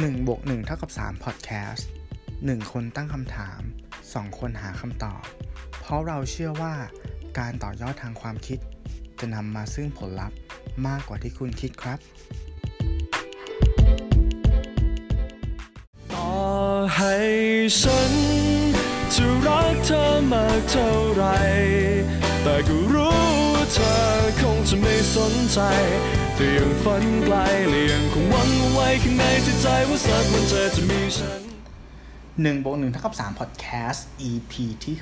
[0.00, 1.82] 1บวก1เท่ากับ3 Podcast
[2.26, 3.60] 1 คนตั้งคำถาม
[4.00, 5.22] 2 คนหาคำตอบ
[5.80, 6.74] เพราะเราเชื่อว่า
[7.38, 8.58] การต่อยอดทางความคิด
[9.20, 10.36] จะนำมาซึ่งผลลัพธ์
[10.86, 11.98] มากกว่าที่คุณคิดครับ
[16.12, 16.32] ต่อ
[16.96, 17.16] ให้
[17.80, 18.12] ฉัน
[19.14, 21.24] จะรักเธอมากเท่าไร
[22.42, 23.41] แต่ก็รู้
[23.74, 23.96] เธอ
[24.40, 25.58] คงจะไม่สนใจ
[26.34, 27.36] แต่ยังฝันไกล
[27.70, 31.42] และยังคงหวังเอาไว้ข้างในที่ใจว่าสักวันเธอจะมีฉัน
[32.02, 34.52] 1บวก1เท่ากับ3 Podcast EP
[34.84, 34.94] ที่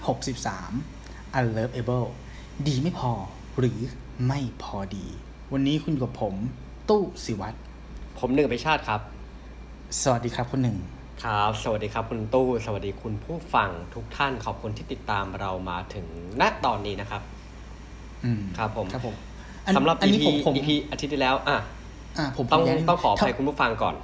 [0.67, 2.07] 63 Unlovable
[2.67, 3.13] ดีไม่พอ
[3.59, 3.79] หรือ
[4.27, 5.07] ไม่พอดี
[5.53, 6.35] วันนี้คุณอยู่กับผม
[6.91, 7.57] ตู้สิวัตร
[8.19, 9.01] ผมหนึ่งไปชาติครับ
[10.03, 10.79] สวัสดีครับคุณหนึ่ง
[11.25, 16.07] ครับ สวัสดีครับคุณตู้ สวัสดีคุณผู้ฟังทุกท่านขอบคุณที่ติดตามเรามาถึง
[16.41, 17.40] ณตอนนี้นะครับอืม
[18.59, 19.15] ครับผมครับผม
[19.77, 21.59] สำหรับอันนี้ EP ผมผม EP อาทิตย์ที่แล้ว อะ
[22.19, 23.95] อ่าผมต้องผมย้ายนิดนึต้องขออภัยถ้าคุณผู้ฟังก่อน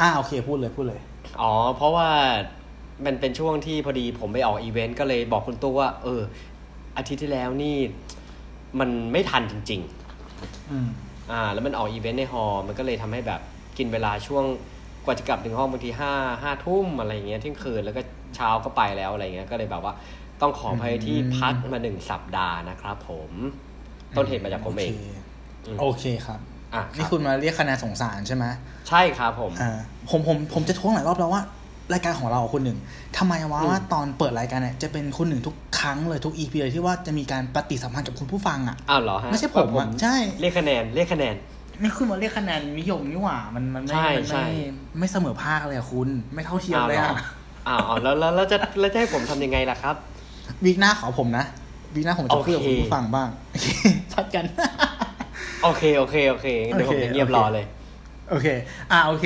[0.00, 1.00] อ่าโอเคพูดเลยพูดเลย
[1.40, 2.08] อ๋อ เพราะว่า
[3.06, 6.20] มันเป็นช่วงที่พอดีผมไปออกอีเวนต์ก็เลยบอกคุณตู้ว่า เออ
[6.96, 7.76] อาทิตย์ที่แล้วนี่
[8.80, 9.80] มันไม่ทันจริง
[10.70, 13.40] อืมๆอ่า แล้วมันออกอีเวนต์ใน hall มันก็เลยทำให้แบบ
[13.78, 14.44] กินเวลาช่วง
[15.04, 18.00] กว่าจะกลับถึงห้องบางทีห้าห้าทุ่มอะไรเงี้ยเที่ยงคืนแล้วก็
[18.36, 19.94] เช้าก็ไปแล้วอะไรเงี้ยก็เลยแบบว่า
[20.40, 23.30] ต้องขออภัยที่พักมาหนึ่งสัปดาห์นะครับผม
[24.16, 24.92] ต้นเหตุมาจากผมเอง
[25.66, 26.40] อืมโอเคครับ
[26.74, 28.44] อะนี่คุณมาเรียกคะแนนสงสารใช่ไหม
[28.88, 29.78] ใช่ครับผมอ่า
[30.10, 31.42] ผมผมผมจะท้วงหลายรอบแล้วว่า
[31.92, 32.78] รายการของเราคุณหนึ่ง
[33.18, 41.34] ทำไมวะอืมว่าตอนเปิดรายการเนี่ยจะเป็นคุณหนึ่งทุกครั้งเลยทุกอีพีเลยที่ว่าจะมีการปฏิสัมพันธ์กับคุณผู้ฟังอะอ้าวเหรอฮะไม่ใช่ผมอะว่าใช่เรียกคะแนนเรียกคะแนน
[41.82, 44.54] นี่คุณมาเรียกคะแนนนิยมนี่หว่า มันมันไม่ใช่มันใช่ไม่
[44.98, 47.24] ไม่เสมอภาคเลยอะคุณ ไม่เท่าเทียมอ้าวเลยเหรออะ
[47.68, 49.96] อ้าวอ้าวแล้วแล้วแล้วจะแล้วจะให้ผมทำยังไงล่ะครับ
[50.64, 51.44] วีคหน้าขอผมนะ
[51.94, 53.68] วีคหน้าผมจะคุยกับโอเคคุณผู้ฟังบ้างโอเค
[54.12, 54.44] พัดกัน
[55.62, 57.66] โอเค โอเค โอเคงั้นเดี๋ยวผมโอเคจะเงียบโอเครอเลย
[58.30, 58.46] โอเค
[58.92, 59.24] อ่าโอเค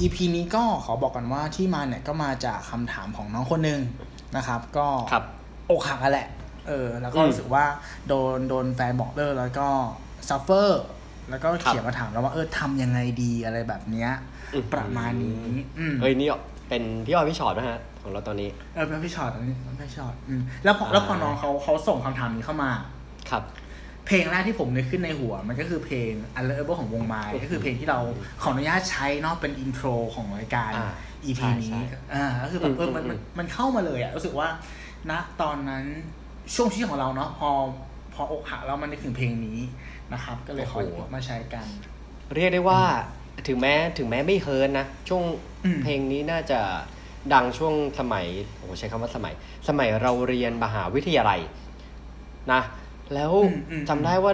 [0.00, 3.80] EP นี้ก็ขอบอกกันว่าที่มาเนี่ยก็มาจากคำถามของน้องคนหนึ่ง
[4.36, 5.24] นะครับ ก็ครับ
[5.70, 6.28] อกหักอะแหละ
[6.68, 7.64] เออ แล้วก็อืมรู้สึกว่า
[8.08, 9.68] โดนโดนแฟนบอกเลิกแล้วก็
[10.28, 10.82] suffer
[11.30, 14.10] แล้วก็ครับเขียนมาถามเราว่าเออทำยังไงดีอะไรแบบเนี้ย
[14.54, 15.46] อืมประมาณนี้
[15.78, 16.28] อืมเฮ้ยนี่
[16.68, 22.70] เป็นพี่ออยพี่ช็อตนะฮะ ของเราตอนนี้เออเป็นพี่ช็อตอันนี้เป็นพี่ช็อตอืมแล้วพอแล้วพอน้องเขาเขาส่งคำถามนี้เข้ามา
[23.30, 23.42] ครับ
[24.06, 27.98] เพลงแรกที่ผมนึกขึ้นในหัว มันก็คือเพลง Unlovable ของวงไม้ก็คือเพลงที่เรา
[28.42, 30.92] ขออนุญาตใช้เนาะเป็น intro ของรายการอ่า
[31.24, 31.82] EP ใช่นี้ใช่
[32.14, 34.48] อ่าก็คือแบบเออมันอืมมันมันเข้ามาเลยอะรู้สึกว่า
[35.10, 35.84] ณตอนนั้น
[36.54, 37.50] ช่วงชีวิตของเราเนาะพอ
[38.14, 39.58] พออกหักแล้วมันนึกถึงเพลงนี้
[40.12, 41.66] นะครับ ก็เลยขอหยิบมาใช้กัน
[42.34, 42.82] เรียกได้ว่า
[43.48, 45.22] ถึงแม้ถึงแม้ไม่เฮิร์นนะ ช่วง
[45.64, 46.60] อืมเพลงนี้น่าจะ
[47.32, 49.34] ดังช่วงสมัยโอ้โหใช้คำว่าสมัย
[49.68, 51.40] สมัยเราเรียนมหาวิทยาลัย
[52.52, 52.60] นะ
[53.14, 54.32] แล้วอืมอืมจำได้ว่า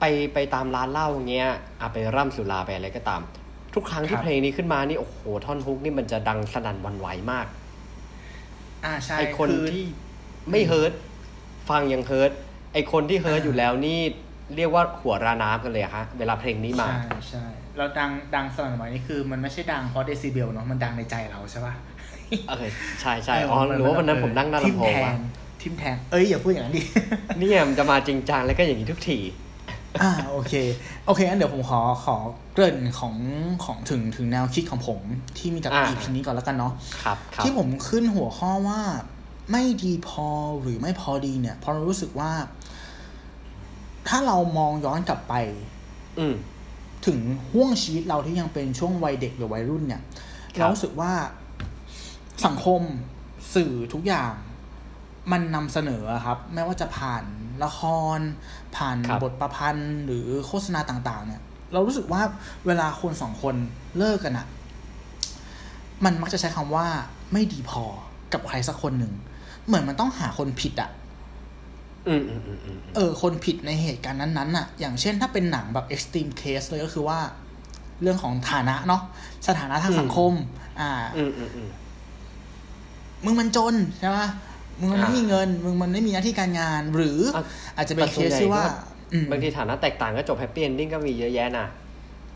[0.00, 0.04] ไป
[0.34, 1.48] ไปตามร้านเหล้าอย่างเงี้ย
[1.80, 3.22] อะไปร่ำสุราไปอะไรก็ตาม
[3.74, 7.46] ทุกครั้งที่เพลงนี้ขึ้นมานี่โอ้โหท่อนฮุกนี่มันจะดังสนั่นหวั่นไหวมาก
[8.84, 9.84] อ่าใช่ไอคนคือที่
[10.50, 10.92] ไม่ hurt
[11.70, 12.32] ฟังยัง hurt
[12.72, 14.00] ไอคนที่ hurt อยู่แล้วนี่
[14.56, 17.44] เรียกว่าหัวราน้ำกันเลยอะฮะเวลาเพลงนี้มา ใช่ใช่
[17.76, 21.74] เราดังดังสนั่นหวั่นไหวนี่คือ มันไม่ใช่ดังเพราะเดซิเบลเนาะมันดังในใจเราใช่ปะ
[22.48, 22.70] เออ
[23.00, 26.82] ใช่ใช่อ๋อหรือว่าวันนั้นผมนั่งหน้าลำโพงทิ่มแทงทิ่มแทงเอ้ยอย่าพูดอย่างนั้นดิ
[27.38, 29.18] เนี่ยมันจะมาจริงจังแล้วก็อย่างนี้ทุกที
[30.02, 30.52] อ่าโอเค
[31.06, 32.16] โอเคงั้นเดี๋ยวผมขอขอ
[32.52, 33.14] เกริ่นของ
[33.64, 35.00] ของถึงถึงแนวคิดของผม
[35.36, 38.80] ที่มีจากอ่า EP นี้ก่อนแล้วกันเนาะครับครับ ที่ผมขึ้นหัวข้อว่า
[39.50, 40.28] ไม่ดีพอ
[40.62, 42.32] หรือไม่พอดีเนี่ยเพราะเรารู้สึกว่า
[44.08, 45.34] ถ้าเรามองย้อนกลับไป
[46.18, 46.34] อืม
[47.06, 47.18] ถึง
[47.52, 50.02] ห่วงชีวิตเราที่ยังเป็นช่วงวัยเด็กหรือวัยรุ่นเนี่ย
[50.56, 51.12] ครับเรารู้สึกว่า
[52.46, 52.82] สังคม
[53.54, 54.32] สื่อทุกอย่าง
[55.32, 57.24] มันนำเสนอครับ ไม่ว่าจะผ่าน
[57.64, 57.80] ละค
[58.16, 58.18] ร
[58.76, 61.42] ผ่านครับบทประพันธ์หรือโฆษณาต่าง ๆ เนี่ย
[61.72, 62.22] เรารู้สึกว่า
[62.66, 63.54] เวลาคนสองคน
[63.98, 64.46] เลิกกันอะ
[66.04, 66.86] มันมักจะใช้คำว่า
[67.32, 67.84] ไม่ดีพอ
[68.32, 69.12] กับใครสักคนหนึ่ง
[69.66, 70.90] เหมือนมันต้องหาคนผิดอะ
[72.08, 77.18] อืมอืมอืมอืมเออ คนผิดในเหตุการณ์นั้นๆน่ะอย่างเช่นถ้าเป็นหนังแบบ extreme case เลยก็คือว่า
[78.02, 79.02] เรื่องของฐานะเนาะ
[79.48, 80.32] สถานะทางสังคม
[80.80, 81.68] อ่า อืมอืมอืม
[83.24, 84.18] มึงมันจนใช่ไหม
[84.80, 87.44] มึงมันไม่อ่ามีมีเงิน มึงมันไม่มีหน้าที่การงาน หรืออะ
[87.76, 88.64] อาจจะเป็นเคสที่ว่า
[89.12, 91.66] อืมบางทีฐานะแตกต่างก็จบ happy endingก็มีเยอะแยะนะ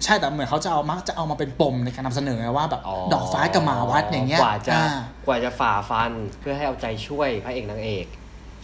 [0.05, 2.83] ใช่แต่เหมือนเขาจะเอามักจะเอามาเป็นปมในการนำเสนอไงว่าแบบ
[3.13, 4.83] ดอกฟ้ากับหมาวัดอย่างเงี้ยกว่าจะอ่
[5.27, 8.07] กว่าจะฝ่าฟันเพื่อให้เอาใจช่วยพระเอกนางเอก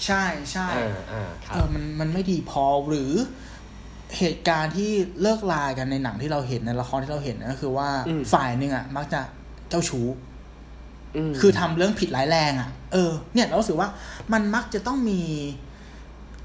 [0.07, 3.13] ใช่ใช่อ่าอ่าครับเออมันมันไม่ดีพอหรือ
[4.19, 4.91] เหตุการณ์ที่
[5.23, 9.21] เลิกลากันในหนังที่เราเห็นในละครที่เราเห็นก็คือว่าอืมฝ่ายหนึ่งอะมักจะ
[9.71, 10.13] เจ้าชู้ม
[11.41, 13.89] คือทำเรื่องผิดร้ายแรงอะ เออ เนี่ยเรารู้สึกว่า
[14.33, 15.23] มันมักจะต้องมี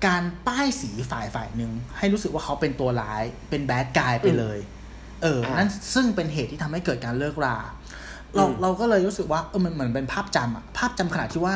[0.05, 4.57] การป้ายสีฝ่ายฝ่ายหนึ่งให้รู้สึกว่าเขาเป็นตัวร้าย เป็นแบดกายไปเลย
[5.23, 7.57] เออ นั่นซึ่งเป็นเหตุที่ทำให้เกิดการเลิกรา
[8.35, 11.55] เราอืมเราก็เลยรู้สึกว่าเออมันเหมือนเป็นภาพจำอะภาพจำขนาดที่ว่า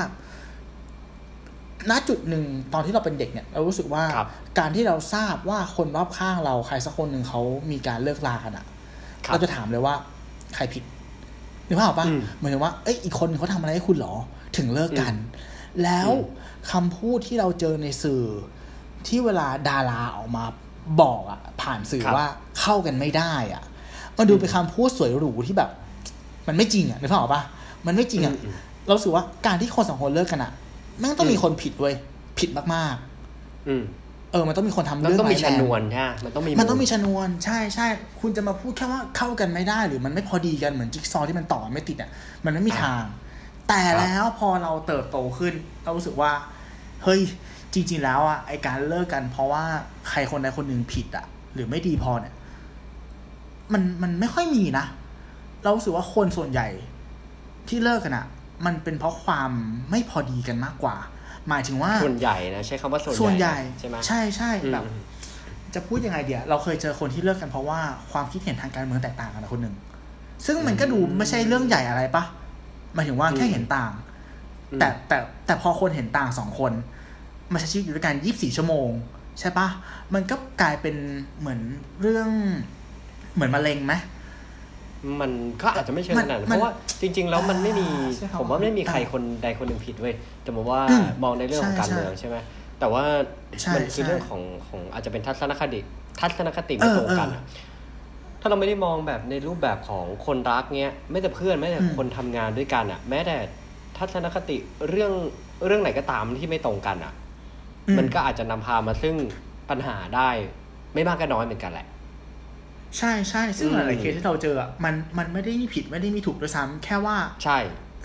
[1.90, 4.28] ณจุดหนึ่งตอนที่เราเป็นเด็กเนี่ย เรารู้สึกว่าครับ
[4.60, 8.66] การที่เราทราบว่าคนรอบข้างเราใครสักคนหนึ่งเขามีการเลิกลากันอะ
[9.26, 9.96] ครับเราจะถามเลยว่า
[10.56, 10.84] ใครผิด
[11.68, 14.14] นึกภาพออกปะอืมเหมือนว่าเอ้ยอีกคนหนึ่งเขาทำอะไรให้คุณเหรอ
[14.58, 15.14] ถึงเลิกกัน
[15.84, 18.24] แล้วอืมคำพูดที่เราเจอในสื่อ
[19.08, 20.46] ที่เวลาดาราออกมา
[21.02, 22.26] บอกอะผ่านสื่อว่า
[22.60, 23.64] เข้ากันไม่ได้อะ
[24.18, 25.70] มันดูเป็นคำพูดสวยหรูที่แบบ
[26.48, 27.44] มันไม่จริงอะนึกภาพออกปะ
[27.86, 28.54] มันไม่จริงอะอืม
[28.88, 30.52] เราสึกว่าการที่คนสองคนเลิกกันอะ
[31.00, 31.96] แม่งต้องมีอืมคนผิดเว้ย
[32.40, 32.96] ผิดมาก
[33.68, 34.03] อืมๆ
[34.34, 37.88] เออมันต้องมีคนทำมันเรื่องต้องมีร้ายชแรงนวนใช่ไหมมันต้องมีมันต้องมีลชนวนใช่ใช่
[38.22, 42.10] คุณจะมาพูดแค่ว่าเข้ากันไม่ได้หรือมันไม่พอดีกันเหมือนจิ๊กซอว์ที่มันต่อไม่ติดอะ
[42.46, 43.04] มันไม่มีทาง
[43.70, 45.54] แต่ครับแล้วพอเราเติบโตขึ้น
[45.84, 46.32] เรารู้สึกว่า
[47.04, 47.22] เฮ้ย
[47.74, 49.64] จริง ๆ แล้วอะไอการเลิกกันเพราะว่า
[50.10, 52.34] ใครคนใดคนหนึ่งผิดอะ หรือไม่ดีพอเนี่ย
[53.74, 54.86] มันมันไม่ค่อยมีนะ
[55.64, 56.68] เรารู้สึกว่าคนส่วนใหญ่
[57.70, 58.26] ที่เลิกกันอะ
[58.66, 59.52] มันเป็นเพราะความ
[59.90, 60.96] ไม่พอดีกันมากกว่า
[61.50, 64.86] หมายถึงว่าส่วนใหญ่นะใช้คำว่าส่วนส่วนใหญ่ใช่ไหมใช่ใช่อืมแบบ
[65.76, 67.80] จะพูดยังไงเดียวเราเคยเจอคนที่เลิกกันเพราะว่า
[68.12, 69.76] ความคิดเห็นทางการเมืองแตกต่างกันนะคนหนึ่ง
[70.46, 72.24] ซึ่งมันก็ดูไม่ใช่เรื่องใหญ่อะไรปะ
[72.94, 73.92] หมายถึงว่าแค่เห็นต่าง
[74.72, 76.72] อืมแต่แต่แต่พอคนเห็นต่างสองคน
[77.52, 78.90] มาใช้ชีวิตอยู่ด้วยกันยี่สิบสี่ชั่วโมง
[79.40, 79.68] ใช่ปะ
[80.14, 80.96] มันก็กลายเป็น
[81.40, 81.60] เหมือน
[82.02, 82.30] เรื่อง
[83.34, 83.94] เหมือนมะเร็งไหม
[85.22, 86.72] มันก็อาจจะไม่เชิงมันขนาดนั้นมันเพราะว่า
[87.02, 92.38] จริง ๆ แล้วมันไม่มีอ่าใช่ครับผมว่าไม่มีใครอ่าคนใดคนหนึ่งผิดเว้ยแต่ผมว่าอืมมองในเรื่องของใช่การเมืองใช่ใช่ไหม
[92.80, 93.04] แต่ว่า
[93.62, 95.80] ใช่มันคือใช่เรื่องของของอาจจะเป็นทัศนคติ
[96.22, 97.44] ทัศนคติไม่ตรงกันเออเอออะ
[98.42, 103.38] ถ้าเราไม่ได้มองแบบในรูปแบบของคนรักเนี้ยไม่แต่เพื่อนไม่แต่อืมคนทำงานด้วยกันอะ แม้แต่
[103.98, 104.58] ทัศนคติ
[104.90, 105.12] เรื่อง
[105.66, 107.14] เรื่องไหนก็ตามที่ไม่ตรงกันอะ
[107.88, 109.16] อืมันก็อาจจะนำพามาซึ่ง
[109.70, 110.30] ปัญหาได้
[110.94, 111.88] ไม่มากก็น้อยเหมือนกันแหละ
[112.98, 117.58] ใช่ใช่ซึ่งอืมหลายๆเคสที่เราเจออะมันมันไม่ได้มีผิดไม่ได้มีถูกด้วยซ้ำแค่ว่าใช่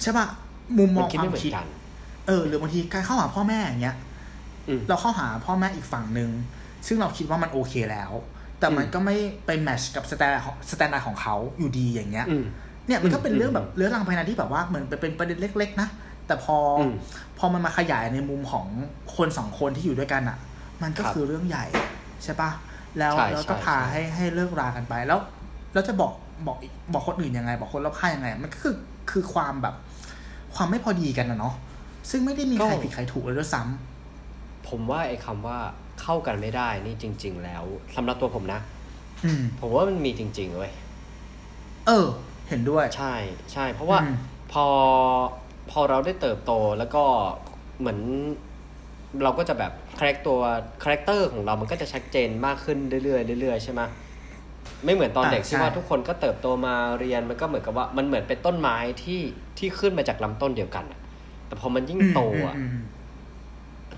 [0.02, 0.26] ใช่ปะ
[0.78, 1.66] มุมมองความคิดควาไม่เหมือนกัน
[2.26, 3.96] เออ หรือบางทีการเข้าหาพ่อแม่อย่างเงี้ย
[4.68, 6.30] อืมเราเข้าหาพ่อแม่อีกฝั่งหนึ่ง
[6.86, 8.12] ซึ่งเราคิดว่ามันโอเคแล้ว
[8.58, 12.44] แต่มันอืมก็ไม่ไป match กับ standard ของ standard ของเขาอยู่ดีอย่างเงี้ยอืม
[12.86, 15.88] เนี่ยมันก็เป็นอืมเรื่องแบบอืมเรื่องราวภายในที่แบบว่าเหมือนเป็นประเด็นเล็ก ๆ นะ
[16.26, 16.92] แต่พออม
[17.38, 18.66] พอมันมาขยายในมุมของ
[19.16, 20.38] คนสองคนที่อยู่ด้วยกันอะ
[20.82, 21.66] มันก็ครับคือเรื่องใหญ่
[22.24, 22.50] ใช่ปะ
[22.98, 25.20] แล้วใช่แล้วก็ใช่พาใช่ให้ให้เลิกรากันไปแล้ว
[25.72, 26.12] แล้วจะบอก
[26.46, 28.74] บอกอีกบอกคนอื่นยังไง บอกคนรอบข้างยังไง มันก็คือ
[29.10, 29.74] คือความแบบ
[30.54, 31.54] ความไม่พอดีกันนะเนาะ
[32.10, 35.58] ซึ่งไม่ได้มีใครผิดใครถูกเลยด้วยซ้ำผมว่าไอ้คำว่า
[36.00, 37.64] เข้ากันไม่ได้นี่จริง ๆ แล้ว
[37.96, 38.60] สำหรับตัวผมนะ
[39.24, 40.72] อืมผมว่ามันมีจริง ๆเว้ย
[41.86, 42.06] เออ
[42.48, 43.14] เห็นด้วย ใช่
[43.52, 44.14] ใช่ เพราะว่าอืม
[44.52, 44.66] พอ
[45.70, 47.04] พอเราได้เติบโตแล้วก็
[47.78, 47.98] เหมือน
[49.24, 50.38] เราก็จะแบบ charac ตัว
[50.82, 53.80] character ของเรามันก็จะชัดเจนมากขึ้นเรื่อยๆเรื่อยๆใช่ไหม
[54.84, 59.20] ไม่เหมือนตอนเด็กอ่าที่ว่าใช่ทุกคนก็เติบโตมาเรียนมันก็เหมือนกับว่ามันเหมือนเป็นต้นไม้ที่
[59.58, 61.00] ที่ขึ้นมาจากลำต้นเดียวกันอะ
[61.46, 62.78] แต่พอมันยิ่งโตอะอืม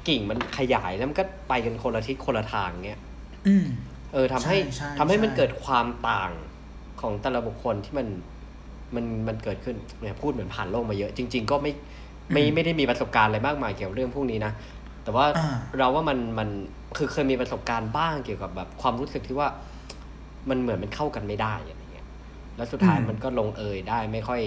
[0.08, 3.00] กิ่งมันขยายแล้วมันก็ไปกันคนละทิศคนละทางเงี้ย
[3.46, 3.66] อืม
[4.12, 6.30] เออทำให้ใช่ใช่ทำให้มันใช่เกิดความต่าง
[7.00, 8.06] ของแต่ละบุคคลที่มัน
[8.94, 11.72] มันมันเกิดขึ้นเนี่ยพูดเหมือนผ่านโลกมาเยอะ จริง ๆ ก็ไม่
[12.32, 14.52] ไม่ไม่ได้มีประสบการณ์อะไรมากมายเกี่ยวกับเรื่องพวกนี้นะ
[15.10, 16.48] แต่ว่าอ่าเราว่ามันมัน
[16.96, 19.48] คือเคยมีประสบการณ์บ้างเกี่ยวกับแบบความรู้สึกที่ว่า
[20.48, 22.06] มันเหมือนมันเข้ากันไม่ได้อะไรเงี้ย
[22.56, 24.40] แล้วสุดท้ายอืมมันก็ลงเอยได้ไม่ค่อย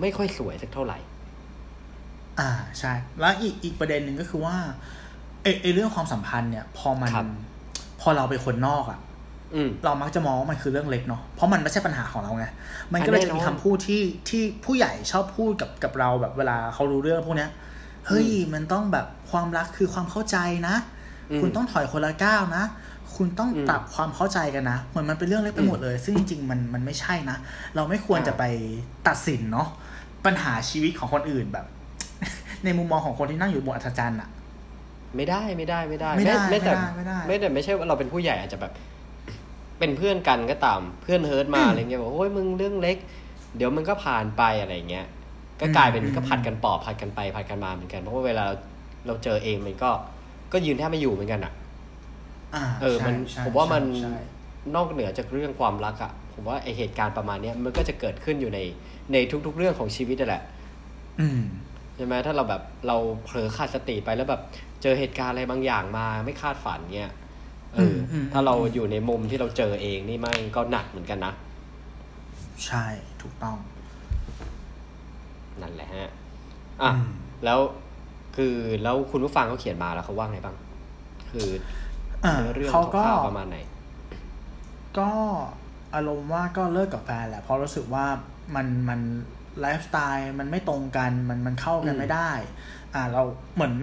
[0.00, 0.98] ไม่ค่อยสวยสักเท่าไหร่
[2.40, 4.56] อ่าใช่ แล้วอีกอีกประเด็นหนึ่งก็คือว่า
[5.42, 7.26] ไอไอเรื่องความสัมพันธ์เนี่ย พอมันครับ
[8.00, 9.00] พอเราเป็นคนนอกอะ่ะ
[9.54, 12.46] อืมเรามักจะมองว่ามันคือเรื่องเล็กเนาะ เพราะมันไม่ใช่ปัญหาของเราไง
[12.92, 17.50] มันก็เลยอันจะแน่นอนมีคำพูดที่ที่ผู้ใหญ่ชอบพูดกับกับเราแบบเวลาเขารู้เรื่องพวกเนี้ย
[18.08, 20.36] เฮ้ยมันต้องแบบความรักคือความเข้าใจ
[20.68, 20.76] นะ
[21.30, 22.64] อืมคุณต้องถอยคนละก้าวนะ
[23.16, 27.36] คุณต้องอืมปรับความเข้าใจกันนะเหมือนมันเป็นเรื่องเล็กไปหมดเลย ซึ่งจริงๆมันมันไม่ใช่นะ
[27.76, 28.44] เราไม่ควรอ่าจะไป
[29.08, 29.68] ตัดสินเนาะ
[30.24, 31.66] ปัญหาชีวิตของคนอื่นแบบ
[32.64, 34.28] ในมุมมองของคนที่นั่งอยู่บนอัศจรรย์อะ
[35.16, 38.72] ไม่ได้ไม่ได้ไม่ได้ไม่ได้ไม่แต่ไม่ได้ไม่แต่ไม่ใช่ว่าเราเป็นผู้ใหญ่อาจจะแบบ
[39.78, 42.96] เป็นเพื่อนกันก็ตาม เพื่อนเฮิร์ตมาอืมอะไรเงี้ยบอกโอ้ยมึงเรื่องเล็ก
[43.56, 45.06] เดี๋ยวมันก็ผ่านไปอะไรเงี้ย
[45.60, 48.54] ก็กลายเป็นอืมก็ผัดกันปอบผัดกันไปผัดกันมาเหมือนกัน เพราะว่าเวลาเรา
[49.06, 49.90] เราเจอเองมันก็
[50.52, 51.52] ก็ยืนแทบไม่อยู่เหมือนกันอะ
[52.54, 54.16] อ่าเออมันใช่ผมว่ามันใช่
[54.74, 58.60] นอกเหนือจากเรื่องความรักอะผมว่าไอเหตุการณ์ประมาณเนี้ยมันก็จะเกิดขึ้นอยู่ใน
[59.12, 60.42] ในทุก ๆ เรื่องของชีวิตนั่นแหละ
[61.20, 61.42] อืม
[61.96, 64.42] ใช่ไหมถ้าเราแบบเราเผลอขาดสติไปแล้วแบบ
[64.82, 67.12] เจอเหตุการณ์อะไรบางอย่างมาไม่คาดฝันเงี้ย
[67.74, 71.32] เอออมถ้าเราอยู่ในมุมที่เราเจอเองนี่มันก็หนักเหมือนกันนะ
[72.66, 72.84] ใช่
[73.22, 73.56] ถูกต้อง
[75.62, 76.10] นั่นแหละฮะ
[76.82, 77.08] อะอืม
[77.44, 77.58] แล้ว
[78.36, 80.56] คือแล้วคุณผู้ฟังเขาเขียนมาแล้วเขาว่าไงบ้าง
[81.30, 81.48] คือ
[82.24, 83.58] อ่าเนื้อเรื่องเขาของก็ข่าวประมาณไหน
[84.98, 85.10] ก็
[85.94, 88.04] อารมณ์ว่าก็เลิกกับแฟนแหละเพราะรู้สึกว่า
[88.54, 89.00] มันมัน
[89.60, 92.30] ไลฟ์สไตล์มันไม่ตรงกันมันมันเข้ากันไม่ได้
[92.94, 93.22] อ่าเรา
[93.54, 93.74] เหมือน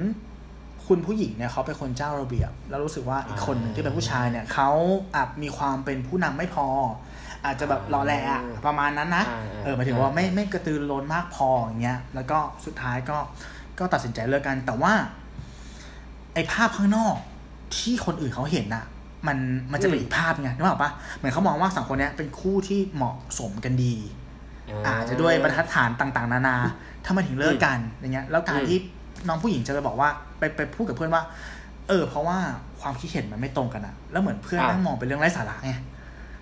[0.87, 4.69] คุณผู้หญิงเนี่ยเขาเป็นคนเจ้าระเบียบ แล้วรู้สึกว่าอีกคนหนึ่งที่เป็นผู้ชายเนี่ยเขา
[5.15, 6.67] อาจมีความเป็นผู้นำไม่พอ
[7.45, 13.17] อาจจะแบบรอแลอะประมาณนั้นนะอ่าอ่าเออหมายถึงว่าไม่ไม่กระตือรือร้นมากพออย่างเงี้ย แล้วก็สุดท้ายก็
[13.79, 14.93] ก็ตัดสินใจเลิกกัน แต่ว่า
[16.33, 17.15] ไอ้ภาพข้างนอก
[17.77, 18.85] ที่คนอื่นเขาเห็นน่ะ
[19.27, 19.37] มัน
[19.71, 23.95] มันจะเป็นอีกภาพไงนึกออกปะเหมือนเขามองว่าสองคนเนี้ยเป็นคู่ที่เหมาะสมกันดี
[24.87, 26.57] อาจจะด้วยบรรทัดฐานต่างๆ นานา
[27.05, 28.79] ถ้ามาถึงเลิกกันอย่างเงี้ย แล้วการอืมที่
[29.27, 30.09] น้องผู้หญิงจะไปบอกว่า
[30.39, 31.23] ไปไปพูดกับเพื่อนว่า
[31.87, 32.37] เออ เพราะว่า
[32.81, 35.71] ความคิดเห็นมันไม่ตรงกันอะแล้วเหมือนเพื่อนอ่านั่งมองเป็นเรื่องไร้สาระไง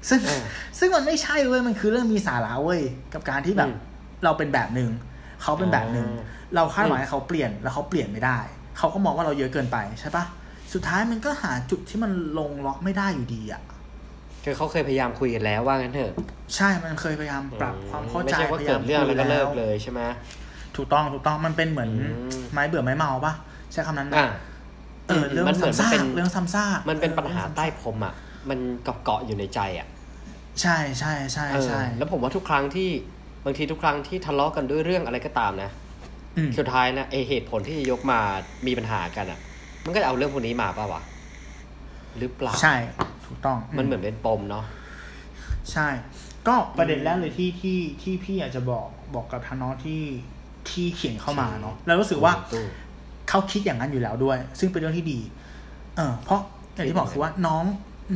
[0.10, 0.44] ซึ่งอ่า
[0.80, 2.82] ซึ่งมันไม่ใช่เว้ยมันคือเรื่องมีสาระเว้ย
[3.14, 3.78] กับการที่แบบอืม
[4.24, 4.92] เราเป็นแบบหนึ่ง
[5.42, 8.38] เขาเป็นแบบหนึ่งอ่าเราคาดหวังอืมให้เขาเปลี่ยนแล้วเขาเปลี่ยนไม่ได้
[8.78, 10.24] เขาก็มองว่าเราเยอะเกินไปใช่ปะ
[10.74, 13.62] สุดท้ายมันก็หาจุดที่มันลงล็อกไม่ได้อยู่ดีอะ
[14.44, 16.14] คือเขาเคยพยายามคุยกันแล้วว่างั้นเถอะ
[16.56, 20.02] ใช่มันเคยพยายามปรับความเข้าใจไม่ใช่ว่าพยาเกิยาดมเรื่องคุแล้วยก็เลิแล้กวเลยใช่ไหม
[20.76, 22.08] ถูกต้องถูกต้องมันเป็นเหมือนอื
[22.40, 23.34] มไม้เบื่อไม้เมาปะ
[23.72, 24.30] ใช้คำนั้นไหมอ่า
[25.08, 28.14] เออเรื่องมันเหมือนซ้ำซามันเป็กนเรื่องซ้ำซากมันเป็นปัญหาออใต้พรมอะ
[28.50, 29.88] มันเกาะเกาะอยู่ในใจอะ
[30.62, 32.90] ใช่ใช่ใช่เออใช่แล้วผมว่าทุกครั้งที่
[33.46, 35.70] บางทีทุกครั้งที่ทะเลาะกันด้วยเรื่องอะไรก็ตามนะ
[36.38, 38.20] อืมสุดท้ายนะไอเหตุผลที่จะยกมา
[38.68, 39.40] มีปัญหากันอะ
[39.86, 41.02] มันก็จะเอาเรื่องพวกนี้มาป่าวะ
[42.18, 42.76] หรือเปล่าใช่
[43.26, 44.66] ถูกต้อง มันเหมือนเป็นปมเนาะ
[45.72, 45.88] ใช่
[46.48, 50.02] ก็ประเด็นแรกเลยที่ที่ที่พี่อยากจะบอกบอกกับทางน้องที่
[50.70, 52.66] ที่เขียนเข้ามาเนาะแล้วรู้สึกว่าตู้
[53.30, 55.20] เขาคิดอย่างนั้นอยู่แล้วด้วย ซึ่งเป็นเรื่องที่ดี
[55.98, 56.40] เออเพราะ
[56.74, 57.64] อย่างที่บอกคือว่าน้อง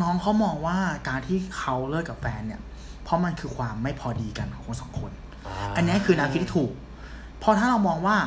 [0.01, 0.77] น้องเขามองว่า
[1.08, 2.62] การที่เขาเลิกกับแฟนเนี่ย
[3.03, 5.12] เพราะมันคือความไม่พอดีกันของคนสองคน
[5.75, 6.72] อันนี้คือแนวคิดที่ถูก
[7.39, 8.17] เพราะถ้าเรามองว่า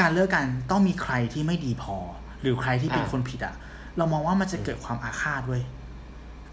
[0.00, 1.96] การเลิกกันต้องมีใครที่ไม่ดีพอ
[2.40, 3.54] หรือใครที่เป็นอ่าคนผิดอะ
[3.96, 5.62] เรามองว่ามันจะเกิดความอาฆาตเว้ย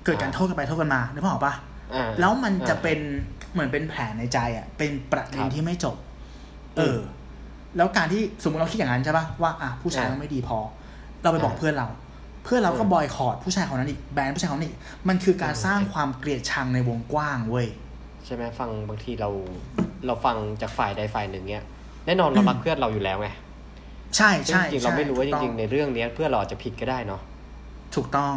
[0.05, 1.53] เกิดการโทษกันไปโทษกันมานึกภาพออกปะ
[1.93, 2.99] อ่าแล้วมันจะอ่าเป็น
[3.51, 5.95] เหมือนเป็นแผลในใจอะเป็นประเด็คนรับที่ไม่จบ
[6.77, 6.99] เออ
[7.77, 10.57] แล้วการที่สมมติเราคิดอย่างนั้นใช่ปะว่าอะผู้ชายอ่าไม่ดีพอ
[11.21, 14.77] เราไปบอกอ่าเพื่อนเราเพื่อนเราก็อืมบอยคอรดผู้ชายคนนั้นอีกแบนผู้ชายคนนั้นอีก
[15.07, 17.67] มันคือการอืมสร้างความเกลียดชังในวงกว้างเว้ย
[18.25, 19.29] ใช่ไหมฟังบางทีเรา
[20.05, 21.63] เราฟังจากฝ่ายใดฝ่ายหนึ่งเนี้ย
[22.05, 23.29] แน่นอนเรารักเพื่อนเราอยู่แล้วไง
[24.17, 27.21] ใช่ซึ่งใช่จริงๆเราไม่รู้ว่าจถูกต้อริงๆในเรื่องเนี้ยเพื่อนเราอาจจะผิดก็ได้เนาะ
[27.95, 28.33] ถูกต้อง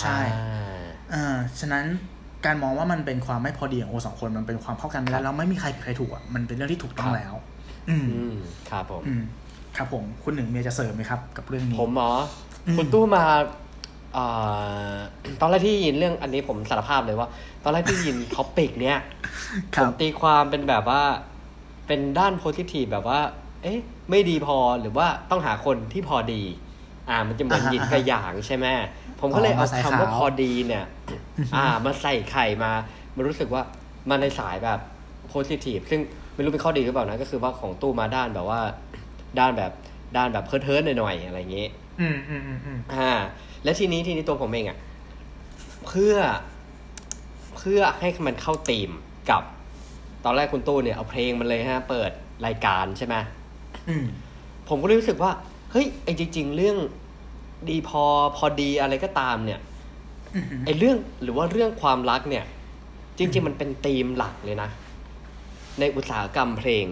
[0.00, 1.84] ใช่อ่าเออฉะนั้น
[2.46, 7.34] การมองว่ามันเป็นความไม่พอดีของโอสองคนมันเป็นความเข้ากันไม่ได้แล้วไม่มีใครผิดใครถูกอะมันเป็นเรื่องที่ถูกต้องครับแล้ว
[7.90, 8.36] อืมอืม
[8.70, 9.22] ครับผมอืม
[9.76, 13.24] ครับผมคุณหนึ่งเมียจะเสริมไหมครับ กับเรื่องนี้ผมเหรออม คุณตู้มา
[14.14, 14.24] เอ่
[14.94, 14.96] อ
[15.40, 17.28] ตอนแรกที่ยินเรื่องอันนี้ผมสารภาพเลยว่า
[17.62, 18.98] ตอนแรกที่ยินท็อปิกเนี้ย
[19.74, 21.02] คผรับมตีความเป็นแบบว่า
[21.86, 23.20] เป็นด้านโพซิทีฟแบบว่า
[23.62, 23.78] เอ๊ะ
[24.10, 26.42] ไม่ดีพอหรือว่าต้องหาคนที่พอดี
[27.08, 28.66] อ่า มันจะเหมือนอ่าฮะยินกับหยางใช่ไหม
[29.20, 30.84] ผมก็เลยอ๋อเอามาใส่คำว่าขาวพอดีเนี่ย
[31.56, 32.72] อ่า มาใส่ไข่มา
[33.16, 33.62] มันรู้สึกว่า
[34.10, 34.80] มาในสายแบบ
[35.28, 36.00] โพซิทีฟซึ่ง
[36.34, 38.60] ไม่รู้เป็นข้อดีหรือเปล่านะก็คือว่าของตู้มาด้านแบบว่า
[39.38, 39.72] ด้านแบบ
[40.16, 43.12] ด้านแบบเพิร์เทิร์นหน่อยๆอะไรอย่างเงี้ย อืมอืมอืมอืมอ่า
[43.64, 44.78] และทีนี้ทีนี้ตัวผมเองอะ่ะ
[45.86, 46.14] เพื่อ
[47.56, 48.90] เพื่อให้มันเข้าธีม
[49.30, 49.42] กับ
[50.24, 52.10] ตอนแรกคุณตู้เนี่ยเอาเพลงมันเลยฮะ เปิด
[52.46, 53.14] รายการใช่ไหม
[53.88, 54.04] อืม
[54.68, 55.32] ผมก็เลยรู้สึกว่า
[55.72, 56.76] เฮ้ยไอ้จริง ๆ เรื่อง
[57.68, 58.04] ดีพอ
[58.36, 59.60] พอดีอะไรก็ตามเนี่ย
[60.34, 62.44] อืมไอ้เรื่องหรือว่าเรื่องความรักเนี่ย
[63.18, 64.70] จริง ๆ มันเป็นธีมหลักเลยนะ
[65.80, 66.86] ในอุตสาหกรรมเพลง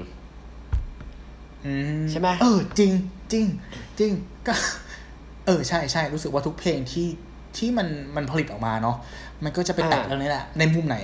[1.65, 1.73] อื
[2.11, 2.93] ใช่ไหมเออ จริง
[3.33, 3.45] จริง
[3.99, 4.13] จริง
[4.47, 4.55] ก็
[5.47, 7.09] เออใช่ใช่รู้สึกว่าทุกเพลงที่
[7.57, 8.97] ที่มันมันผลิตออกมาเนาะ
[9.45, 10.97] มันก็จะไปแตะอ่าเรื่องนี้แหละในมุมไหน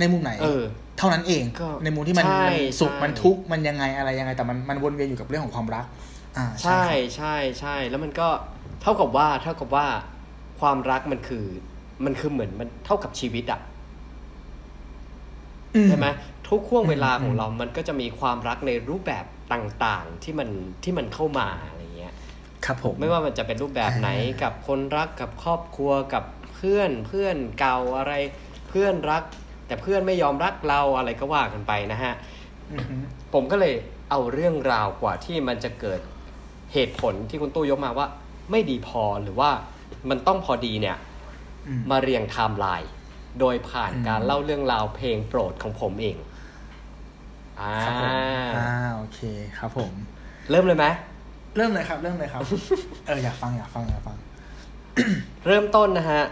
[0.00, 0.62] ในมุมไหน เออ
[0.98, 5.84] เท่านั้นเองก็ในมุมที่มันใช่มันสุขใช่มันทุกข์มันยังไงอะไรยังไง แต่มันมันวนเวียนอยู่กับเรื่องของความรัก
[6.36, 8.28] อ่า ใช่ครับใช่ใช่แล้วมันก็
[8.82, 9.86] เท่ากับว่าเท่ากับว่า
[10.60, 11.46] ความรักมันคือ
[12.04, 13.60] มันคือเหมือนมันเท่ากับชีวิตอะ
[15.74, 16.06] อืใช่ไหม
[16.48, 20.48] ทุกห่วงเวลาอืมของเรามันก็จะมีความรักในรูปแบบต่าง ๆ ที่มัน
[20.84, 21.75] ที่มันเข้ามาอะไรเงี้ย
[22.64, 28.12] ครับผมไม่ว่ามันจะเป็นรูปแบบไหนอ่ากักับคนรักกับครอบครัวกับเพื่อนเพื่อนเก่าอะไร
[28.68, 29.22] เพื่อนรัก
[29.66, 32.14] แต่เพื่อนไม่ยอมรักเราอะไรก็ว่ากันไปนะฮะ
[32.72, 33.74] อือหือผมก็เลย
[34.10, 36.00] เอาเรื่องราวกว่าที่มันจะเกิด
[36.72, 38.06] เหตุผลที่คุณตู้ยกมาว่า
[38.50, 39.50] ไม่ดีพอหรือว่า
[40.10, 40.96] มันต้องพอดีเนี่ย
[41.68, 42.90] อืมมาเรียงไทม์ไลน์
[43.40, 46.16] โดยผ่านอืมการเล่าเรื่องราวเพลงโปรดของผมเอง
[47.60, 48.10] อ่าครับผม
[48.56, 49.20] อ่าโอเค
[49.58, 49.92] ครับผม
[50.50, 50.86] เริ่มเลยไหม
[51.56, 52.42] เริ่มเลยครับ เริ่มเลยครับ
[53.06, 54.16] เอออยากฟังอยากฟังอยากฟัง
[55.46, 56.22] เริ่มต้นนะฮะ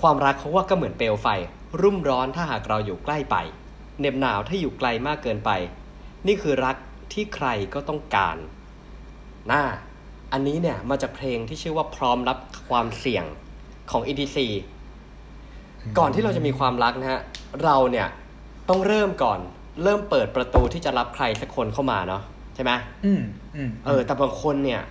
[0.00, 1.28] ความรักเขาว่าก็เหมือนเปลวไฟ
[1.80, 3.36] รุ่มร้อนถ้าหากเราอยู่ใกล้ไป
[3.98, 5.50] เหน็บหนาวถ้าอยู่ไกลมากเกินไป
[6.26, 6.76] นี่คือรัก
[7.12, 8.36] ที่ใครก็ต้องการ
[9.52, 9.62] น่า
[10.32, 13.24] อันนี้เนี่ยมาจากเพลงที่ชื่อว่าพร้อมรับความเสี่ยง
[13.90, 14.38] ของ EDC
[15.98, 17.20] ก่อนที่เราจะมีความรักนะฮะ
[17.64, 18.08] เราเนี่ย
[18.66, 19.40] โตต้องเริ่มก่อน
[19.82, 22.22] เริ่มเปิดประตูที่จะรับใครสักคนเข้ามาเนาะ
[22.54, 22.72] ใช่ไหม
[23.04, 23.22] อืม
[23.56, 24.82] อืมเออ แต่บางคนเนี่ย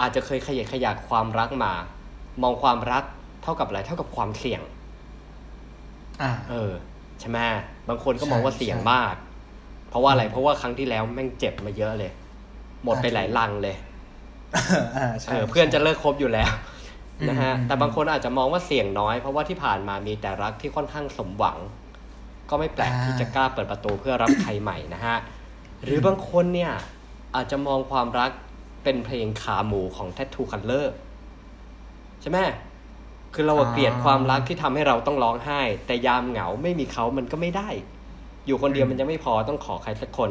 [0.00, 1.72] อาจจะเคยขยายขยายความรักมา
[2.42, 3.04] มองความรัก
[3.42, 4.60] เท่ากับอะไรเท่ากับความเสี่ยง
[6.22, 6.72] อ่า เออ
[7.20, 7.38] ใช่ไหม
[7.88, 9.14] บางคนก็มองว่าใช่เสี่ยงใช่มาก
[9.88, 12.12] เพราะว่าอะไรเพราะว่าครั้งที่แล้วแม่งเจ็บมาเยอะเลย
[12.84, 13.76] หมดไปอ่าหลายลังเลย
[14.96, 16.52] อ่าใช่เออเพื่อนจะเลิกคบอยู่แล้ว
[17.20, 21.58] อืมนะฮะอืมแต่บางคนอาจจะมองว่าเสี่ยงน้อย เพราะว่าที่ผ่านมามีแต่รักที่ค่อนข้างสมหวัง
[22.50, 25.16] ก็ไม่แปลกที่จะกล้าเปิดประตูเพื่อรับใครใหม่นะฮะ
[25.82, 26.72] หรือบางคนเนี่ย
[27.34, 28.30] อาจจะมองความรัก
[28.82, 30.86] เป็นเพลงขาหมูของ Tattoo Color
[32.20, 32.38] ใช่ไหม
[33.34, 37.68] คือเราอะเกลียดความรักที่ทำให้เราต้องร้องไห้ แต่ยามเหงาไม่มีเขามันก็ไม่ได้
[38.46, 40.30] อยู่คนเดียวมันยังไม่พอต้องขอใครสักคน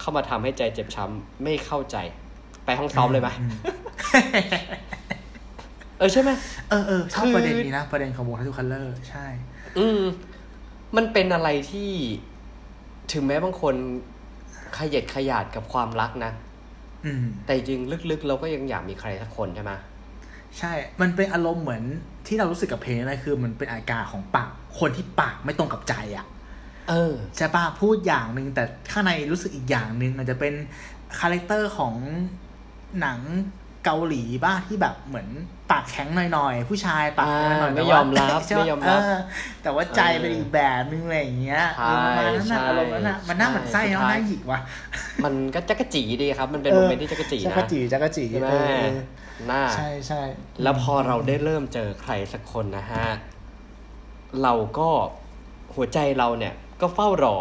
[0.00, 1.96] เข้ามาทำให้ใจเจ็บช้ำไม่เข้าใจ
[2.64, 3.28] ไปห้องซ้อมเลยไหม
[5.98, 6.30] เออใช่ไหม
[6.68, 9.26] เออเออชอบคือประเด็นนี้นะ ประเด็นของวงทัตุคัลเลอร์ใช่
[9.78, 10.00] อืม
[10.96, 11.90] มันเป็นอะไรที่
[13.12, 13.74] ถึงแม้บางคน
[14.78, 16.32] ขยัดขยาดกับความรักนะ
[17.04, 17.80] อืมแต่จริง
[18.10, 19.72] ลึกๆ เราก็ยังอยากมีใครสักคนใช่ไหม
[20.58, 21.82] ใช่ มันเป็นอารมณ์เหมือน
[22.26, 26.26] ที่เรารู้สึกกับเพลงนะคือ มันเป็นอาการของปากคนที่ปากไม่ตรงกับใจอะ
[26.88, 30.54] เออใช่ป่ะพูดอย่างหนึ่งแต่ข้างในรู้สึกอีกอย่างหนึ่งอาจจะเป็น
[31.18, 31.94] character ของ
[33.00, 33.18] หนัง
[33.84, 35.28] เกาหลีบ้างที่แบบเหมือน
[35.70, 44.60] ปากแข็งหน่อยๆ ผู้ชายปากแข็งหน่อยๆอ่าไม่แต่ว่ายอมรับใช่ปะไม่ยอมรับเแต่ว่าใจเป็นอีกแบบนึงอะไรอย่างเงี้ยใช่เออประมาณนั้นใช่นะอารมณ์นั้นนะมันน่าหมันไส้ใช่เนาะน่าหยิกว่ะ
[45.24, 48.90] มันก็จักระจีดีครับ มันเป็นโมเมนต์ที่จักระจีจันะกรจีจักรจีใช่ไหมเออเออ
[49.50, 50.22] น่าใช่ใช่
[50.62, 53.06] แล้วพอเราได้เริ่มเจอใครสักคนนะฮะ
[54.42, 54.90] เราก็
[55.74, 57.36] หัวใจเราเนี่ยก็เฝ้ารอ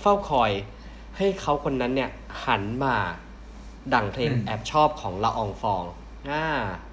[0.00, 0.50] เฝ้าคอย
[1.16, 2.10] ให้เขาคนนั้นเนี่ย
[2.44, 2.96] หันมา
[3.94, 5.84] ดั่งเพลงแอบชอบของละอองฟอง
[6.30, 6.89] อ่าอือฮึ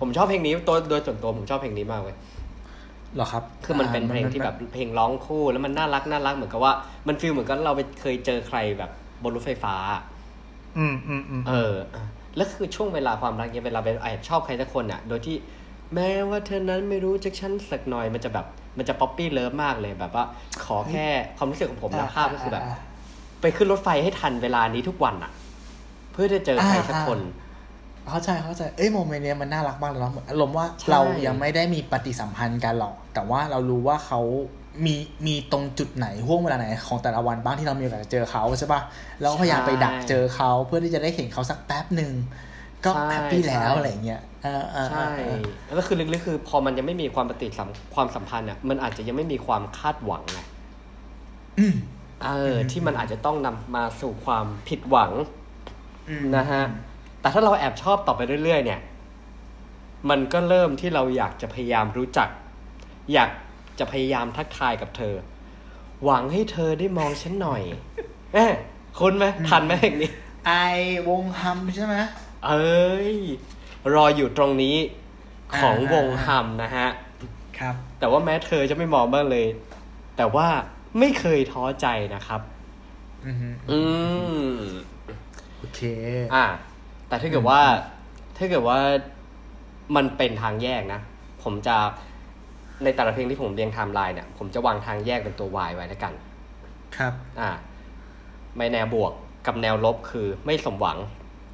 [0.00, 2.16] ผมชอบเพลงนี้ตัวโดยส่วนตัวผมชอบเพลงนี้มากเลย
[3.14, 6.72] เหรอครับ คือมันเป็นเพลงที่แบบเพลงร้องคู่แล้วมันน่ารักน่ารักเหมือนกับว่า
[7.08, 8.90] มัน feel เหมือนกับเราไปเคยเจอใครแบบ
[9.22, 9.74] บนรถไฟฟ้า
[10.78, 11.74] อืมอืมอืมเออ
[12.36, 15.36] แล้วคือช่วงเวลาความรักเนี่ยเวลาไปแอบชอบใครสักคนอะ โดยที่
[15.94, 18.46] แม้ว่าเธอนั้นไม่รู้จักฉันสักหน่อยมันจะแบบ
[18.78, 20.24] มันจะ puppy love มากเลยแบบว่า
[20.64, 21.06] ขอแค่
[21.36, 22.64] ความรู้สึกของผมนะภาพก็คือแบบ
[23.40, 25.32] ไปขึ้นรถไฟให้ทันเวลานี้ทุกวันอะ
[26.12, 27.18] เพื่อจะเจอใครสักคน
[28.10, 34.20] เข้าใจเข้าใจเอ้ย moment เนี้ยมันน่ารักมากเลยเนาะเหมือนอารมณ์ว่าใช่เรายังไม่ได้มีปฏิสัมพันธ์กันหรอก แต่ว่าเรารู้ว่าเขา
[34.86, 34.94] มี
[35.26, 38.80] มีตรงจุดไหนห่วงเวลาไหนของแต่ละวันบ้างที่เรามีโอกาสจะเจอเขาใช่ปะ
[39.20, 42.12] เราก็พยายามไปดักเจอเขาเพื่อที่จะได้เห็นเขาสักแป๊บหนึ่ง
[42.84, 50.38] ก็แฮปปี้แล้วอะไรอย่างเงี้ยเออเออเอใช่อเออแล้วก็คือลึกๆคือ พอมันยังไม่มีความปฏิสัมความสัมพันธ์อะมันอาจจะยังไม่มีความคาดหวังไง
[51.58, 51.74] อืม
[52.24, 55.12] เออที่มันอาจจะต้องนำมาสู่ความผิดหวัง
[56.08, 56.62] อืมนะฮะ
[57.26, 58.80] แต่ถ้าเราแอบชอบต่อไปเรื่อยๆ เนี่ย
[60.10, 62.28] มันก็เริ่มที่เราอยากจะพยายามรู้จัก
[63.12, 63.30] อยาก
[63.78, 65.14] จะพยายามทักทายกับเธอ
[66.04, 67.62] หวังให้เธอได้มองฉันหน่อย
[68.34, 68.52] เอ๊ะ
[68.98, 70.10] คุณไหมทันไหมเพลงนี้
[70.46, 70.52] ไอ
[71.08, 71.96] วงฮัมใช่ไหม
[72.46, 73.12] เอ้ย
[73.94, 74.76] รออยู่ตรงนี้
[75.56, 76.88] ของอ่าวงฮัมนะฮะ
[77.58, 79.46] ครับ แต่ว่าแม้เธอจะไม่มองบ้างเลย
[80.16, 80.46] แต่ว่า
[80.98, 82.40] ไม่เคยท้อใจนะครับ
[83.26, 83.36] อืม
[83.70, 83.78] อื
[84.48, 84.52] ม
[85.56, 85.80] โอเค
[86.36, 86.46] อ่า
[87.08, 87.60] แต่ถ้าเกิดว่า
[88.36, 88.78] ถ้าเกิดว่า
[89.96, 91.00] มันเป็นทางแยกนะ
[91.42, 91.76] ผมจะ
[92.84, 96.12] ในแต่ละเพลงที่ผมเรียงไทม์ไลน์เนี่ยผมจะวางทางแยกเป็นตัว Y ไว้แล้วกัน
[96.96, 97.50] ครับ อ่า
[98.56, 99.12] ไม่แนวบวก
[99.46, 100.98] กับแนวลบคือไม่สมหวัง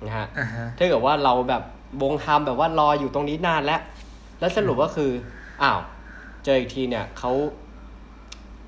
[0.07, 1.63] นะฮะอ่าฮะถ้าเกิดว่าเราแบบ
[2.03, 3.81] วงทำแบบว่ารออยู่ตรงนี้นานแล้ว
[4.41, 5.11] แล้วสรุปว่าคือ
[5.63, 5.81] อ้าว
[6.45, 7.33] เจออีกทีเนี่ยเขา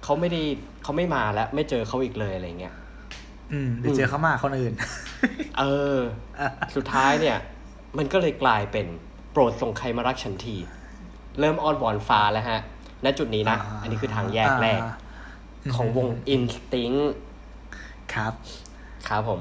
[0.03, 0.43] เขาไม่ได้
[0.83, 2.75] เขาไม่มาแล้ว ไม่เจอเขาอีกเลยอะไรเงี้ย
[3.53, 4.75] อืมเดี๋ยวเจอเขามาคนอื่น
[5.59, 5.65] เอ
[5.97, 5.99] อ
[6.77, 7.39] สุดท้ายเนี่ย
[7.99, 8.87] มันก็เลยกลายเป็น
[9.33, 10.57] โปรดส่งใครมารักฉันที
[11.41, 12.61] เริ่มอ้อนวอนฟ้าแล้วฮะ
[13.05, 14.95] ณจุดนี้นะอ่าอันนี้คือทางแยกแรกอ่า
[15.75, 17.03] ของวง Instinct
[18.15, 18.33] ครับ
[19.09, 19.41] ครับผม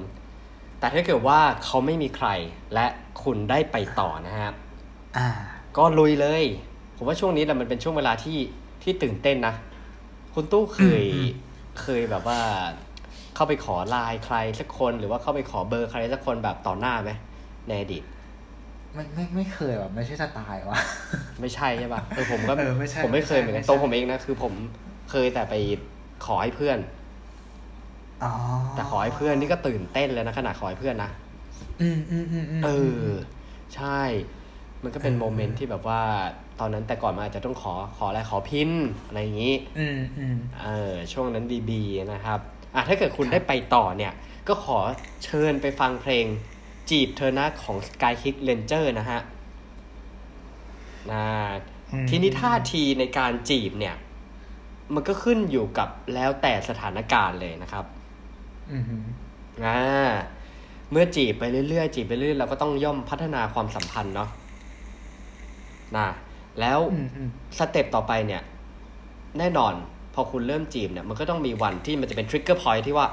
[0.80, 2.28] แต่ถ้าเกิดว่าเขาไม่มีใคร
[2.74, 2.86] และ
[3.24, 4.52] คุณได้ไปต่อนะฮะ
[5.18, 5.30] อ่า
[5.78, 6.44] ก็ลุยเลย
[6.96, 8.38] ผมว่าช่วงนี้แหละมันเป็นช่วงเวลาที่
[8.84, 9.56] ที่ตื่นเต้นนะ
[10.34, 11.30] คุณตู้เคยอืม
[11.82, 12.39] เคยแบบว่า
[13.36, 17.12] เข้าไปขอไลน์ใครสักคนหรือว่าเข้าไปขอเบอร์ใครสักคนแบบต่อหน้าไหม
[17.67, 18.04] ในอดีต
[18.93, 20.78] ไม่ไม่ไม่เคยแบบไม่ใช่สไตล์วะ
[21.41, 24.54] ไม่ใช่ใช่ปะเออผมก็เออไม่ใช่ผมไม่เคยเหมือนกันไม่ใช่ตัวผมเองนะคือผม
[25.12, 25.56] เคยแต่ไป
[26.26, 26.80] ขอให้เพื่อน
[28.24, 28.34] อ๋อ
[28.76, 31.10] แต่ขอให้เพื่อนนี่ก็ตื่นเต้นเลยนะขนาดขอให้เพื่อนนะ
[31.82, 32.69] อืมอืมอืมอืมเอ
[33.04, 33.08] อ
[33.76, 34.02] ใช่
[34.84, 36.02] มันก็เป็นเออโมเมนต์ที่แบบว่า
[36.60, 38.69] ตอนนั้นแต่ก่อนมันอาจจะต้องขอขออะไรขอพิน
[39.08, 41.82] อะไรอย่างนี้ อืมอืมเออ ช่วงนั้นบีบี
[42.13, 42.39] นะครับ
[42.76, 44.14] อะถ้าเกิดคุณได้ไปต่อเนี่ย
[44.48, 44.78] ก็ขอ
[45.24, 46.26] เชิญไปฟังเพลง
[46.90, 49.22] จีบเธอนะของ Sky Kick Ranger นะฮะ
[51.12, 51.26] นะ
[51.92, 53.96] อืมทีนี้ท่าทีในการจีบเนี่ย
[54.94, 57.86] มันก็ขึ้นอยู่กับแล้วแต่สถานการณ์เลยนะครับ
[58.72, 59.04] อือหือ
[59.66, 59.82] อ่า
[60.92, 64.30] เมื่อจีบไปเรื่อยๆจีบไปเรื่อยๆเราก็ต้องย่อมพัฒนาความสัมพันธ์เนาะ
[65.98, 66.08] นะ
[66.60, 68.42] แล้วอืมอืมสเต็ปต่อไปเนี่ย
[69.40, 69.74] แน่นอน
[70.13, 73.08] พอคุณเริ่มจีบเนี่ยมันก็ต้องมีวันที่มันจะเป็นทริกเกอร์พอยที่ว่า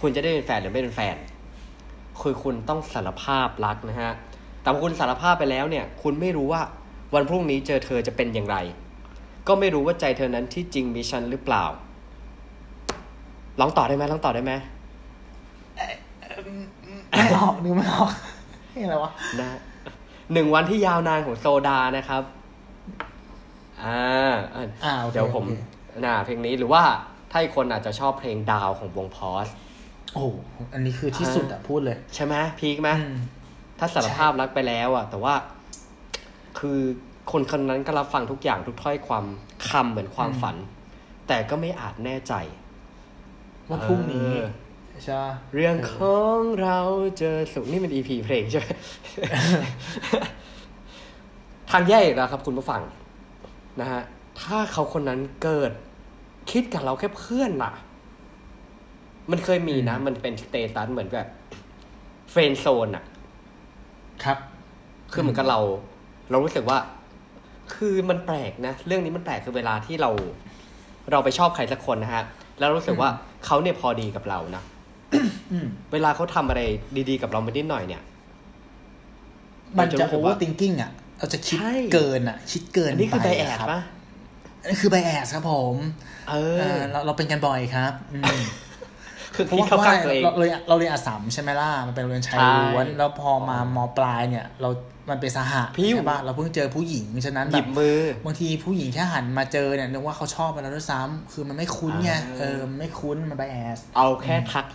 [0.00, 1.16] คุณจะได้เป็นแฟนหรือไม่เป็นแฟน
[2.20, 4.12] คือคุณต้องสารภาพรักนะฮะ
[4.60, 6.62] แต่พอคุณสารภาพไปแล้วเนี่ย คุณไม่รู้ว่า
[7.14, 8.56] วันพรุ่งนี้เจอเธอจะเป็นอย่างไร
[9.48, 11.64] ก็ไม่รู้ว่าใจเธอนั้นที่จริงมีฉันหรือเปล่า
[13.60, 14.52] ลองต่อได้ไหมลองต่อได้ไหม
[17.10, 18.10] ไม่ออกนึกไม่ออก
[18.70, 19.58] เพลงอะไรวะนะ
[20.32, 22.22] หนึ่งวันที่ยาวนานของโซดานะครับ
[23.82, 25.73] อ่าอะอ่าโอเคเดี๋ยวผมโอเค
[26.04, 26.82] น่าเพลงนี้หรือว่า
[27.30, 29.48] ถ้าอีกคนอาจจะชอบเพลงดาวของวงพอส
[30.14, 30.26] โอ้โห
[30.72, 33.18] อันนี้คือที่สุดอะพูดเลย ใช่ไหมพีคไหมอืม
[33.78, 35.34] ถ้าสารภาพรักไปแล้วอะแต่ว่า
[36.58, 36.78] คือ
[37.30, 39.24] คนคนนั้นก็รับฟังทุกอย่างทุกถ้อยความ
[39.68, 40.56] คำเหมือนความฝัน
[41.28, 42.34] แต่ก็ไม่อาจแน่ใจ
[43.68, 44.50] ว่าพรุ่งนี้เออ
[45.04, 46.78] ใช่ปะเรื่องของเรา
[47.18, 48.68] เจอสุขนี่มัน EP เพลงใช่ไหม
[51.70, 52.82] ทางแยกอีกแล้วครับคุณผู้ฟัง
[53.80, 54.02] นะฮะ
[54.40, 55.72] ถ้าเขาคนนั้นเกิด
[56.50, 57.72] คิดกับเราแค่เพื่อนล่ะ
[59.30, 61.28] มันเคยมีนะ มันเป็น status เหมือนแบบ
[62.30, 63.04] friend zone อะ
[64.24, 64.38] ครับ
[65.12, 65.60] คือเหมือนกับเรา
[66.30, 66.78] เรารู้สึกว่า
[67.74, 70.10] คือมันแปลกนะ เรื่องนี้มันแปลกคือเวลาที่เรา
[71.10, 72.24] เราไปชอบใครสักคนนะฮะ
[72.58, 73.10] แล้วรู้สึกว่า
[73.46, 74.62] เขาเนี่ยพอดีกับเรานะ
[75.52, 76.60] อืมเวลาเขาทำอะไร
[77.08, 78.02] ดีๆ กับเราไปนิดหน่อยเนี่ย
[79.78, 83.80] มันจะรู้สึกโอเวอว่าร์ i ิงกิ้งอะเราจะคิดใช่เกินอะคิดเกินอันนี้คือไปไบแอดครับปะ
[84.64, 85.76] อันนี้คือไบแอสครับผม
[86.30, 88.40] เอเอออเราเราเป็นกันบ่อยครับอืม
[89.34, 94.70] คือเพราะคิดว่าเข้าข้างตัวเองเราเราเราเรียนอาสามใช่ไหมล่ะมันเป็นโรงเรียนชายใช่ล้วนแล้วพอมามปลายเนี่ย เรา
[95.10, 104.66] มันเป็นสหะพิ้วใช่ปะเราเพิ่งเจอผู้หญิงฉะนั้นหแบยิบบมือบางทีผู้หญิงแค่หันมาเจอเนี่ยนึกว่าเขาชอบไปแล้วด้วยซ้ำคือมันไม่คุ้นไงอ่าเออมันไม่คุ้นมันไบแอสเอาแค่ทัก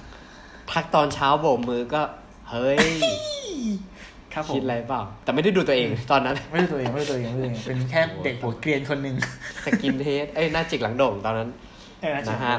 [0.72, 2.02] ทักตอนเช้าโบกมือก็
[2.50, 2.80] เฮ้ย
[4.34, 9.16] ครับผม คิดอะไรเปล่า แต่ไม่ได้ดูตัวเองตอนนั้น ไม่ได้ตัวเองไม่ได้ตัวเองไม่ได้ตัวเอง เป็นแค่เด็กหัวเกรียนคนหนึ่ง
[9.66, 11.50] สกินเทสเอ้ยหน้าจิกหลังโด่งตอนนั้น
[12.30, 12.58] นะฮะ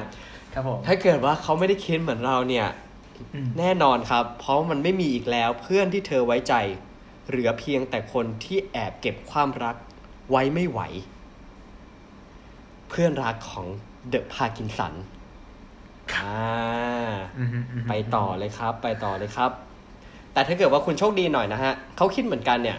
[0.55, 2.67] ครับผม ถ้าเกิดว่าเขาไม่ได้คิดเหมือนเราเนี่ย
[3.35, 6.55] อืม แน่นอนครับ เพราะมันไม่มีอีกแล้วเพื่อนที่เธอไว้ใจ
[7.29, 9.77] เหลือเพียงแต่คนที่แอบเก็บความรัก
[10.31, 10.81] ไว้ไม่ไหว
[12.89, 13.67] เพื่อนรักของ
[14.09, 14.95] เดอะพากินสัน
[16.15, 16.35] อ่า
[17.39, 19.51] อืมฮึอืมฮึไปต่อเลยครับ ไปต่อเลยครับ
[20.33, 22.79] แต่ถ้าเกิดว่าคุณโชคดีหน่อยนะฮะเขาคิดเหมือนกันเนี่ย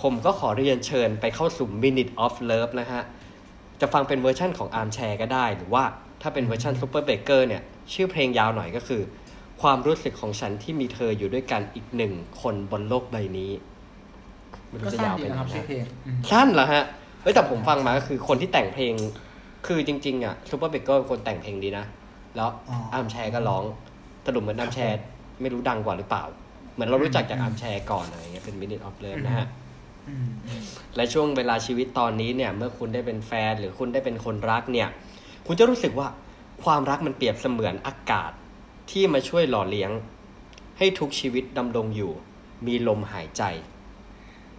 [0.00, 3.02] ผมก็ขอเรียนเชิญไปเข้าสู่ Minute of Love นะฮะ
[3.80, 5.84] จะฟังเป็นเวอร์ชั่นของ Armchair ก็ได้ หรือว่า
[6.22, 9.02] ถ้าเป็นเวอร์ชัน Super Baker เนี่ย ชื่อเพลงยาวหน่อยก็คือ
[9.62, 13.50] ความรู้สึกของฉันที่มีเธออยู่ด้วยกันอีกหนึ่งคนบนโลกใบนี้
[14.68, 16.84] ไม่รู้ก็จะสั้นยาวดีไปไหนนะครับนะชื่อเพลงอืมสั้นเหรอฮะ
[17.22, 18.94] เอ้ยแต่ผมฟังมาก็คือคนที่แต่งเพลง
[19.66, 21.84] คือจริง ๆ อะซูเปอร์เบเกอร์เป็นคนแต่งเพลงดีนะ
[22.36, 22.48] แล้ว
[22.94, 23.64] อาร์มแชร์ก็ร้อง
[24.26, 25.00] สรุปเหมือนอาร์มแชร์
[25.40, 26.24] ไม่รู้ดังกว่าหรือเปล่า
[26.74, 29.46] เหมือนเรารู้จักจากอาร์มแชร์ก่อนอะไรเงี้ยเป็น Minute of Love นะฮะ
[30.08, 30.62] อืมอืม
[30.96, 34.88] และช่วงเวลาชีวิตตอนนี้เนี่ย เมื่อคุณได้เป็นแฟนหรือคุณได้เป็นคนรักเนี่ย
[35.46, 36.08] คุณจะรู้สึกว่า
[36.64, 38.30] ความรักมันเปรียบเสมือนอากาศ
[38.90, 39.90] ที่มาช่วยหล่อเลี้ยง
[40.78, 42.12] ให้ทุกชีวิตดำรงอยู่
[42.66, 43.42] มีลมหายใจ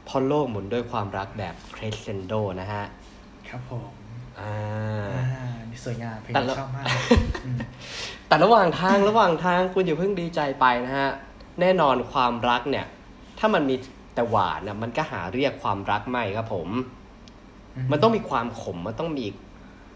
[0.05, 2.83] เพราะโลกหมุนด้วยความรักแบบเครสเซนโดนะฮะ
[3.47, 3.91] ครับผม
[4.39, 4.53] อ่า
[5.13, 5.50] อ่านี่
[5.83, 6.85] สวยงามเพลงแต่ละ ชอบมาก
[7.45, 7.57] อืม
[8.27, 11.11] แต่ระหว่างทางระหว่างทางคุณอย่าเพิ่งดีใจไปนะฮะ
[11.61, 12.85] แน่นอนความรักเนี่ย
[13.39, 13.75] ถ้ามันมี
[14.15, 16.69] แต่หวานนะมันก็หาเรียกความรักไม่ครับผม
[17.91, 19.27] มันต้องมีความขม มันต้องมี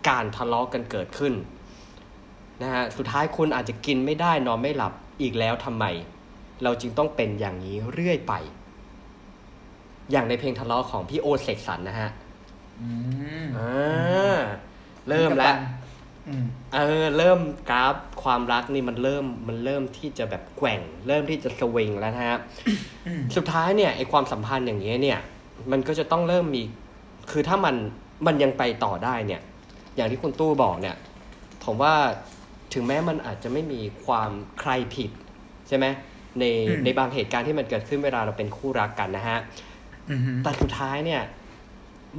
[0.10, 1.34] การทะเลาะกันเกิดขึ้น
[2.62, 5.86] นะฮะ สุดท้ายคุณอาจจะกินไม่ได้นอนไม่หลับอีกแล้วทำไม
[6.64, 8.34] เราจึงต้องเป็นอย่างนี้เรื่อยไป
[10.12, 12.10] อย่างในเพลงทะเลาะของพี่โอเสกสรรนะฮะ
[12.82, 12.90] อื
[13.44, 14.40] มอ่า
[15.10, 15.75] เริ่มแล้วอืม
[16.74, 22.40] เออเริ่มกราฟความรักนี่มันเริ่มมันเริ่มที่จะแบบแกว่ง เริ่มที่จะสวิงแล้วนะฮะ
[23.08, 25.20] อืมสุดท้ายเนี่ยไอความสัมพันธ์อย่างเงี้ยเนี่ย
[25.72, 26.64] มันก็จะต้องเริ่มมี
[27.32, 27.76] คือถ้ามัน
[28.28, 29.42] มันยังไปต่อได้เนี่ย
[29.96, 30.96] อย่างที่คุณตู้บอกเนี่ย
[31.64, 31.94] ผมว่า
[32.74, 35.12] ถึงแม้มันอาจจะไม่มีความใครผิด
[35.68, 35.86] ใช่ไหม
[36.40, 39.40] ในอืมในบางเหตุการณ์ที่มันเกิดขึ้นเวลาเราเป็นคู่รักกันนะฮะ
[40.10, 41.22] อืมฮึแต่สุดท้ายเนี่ย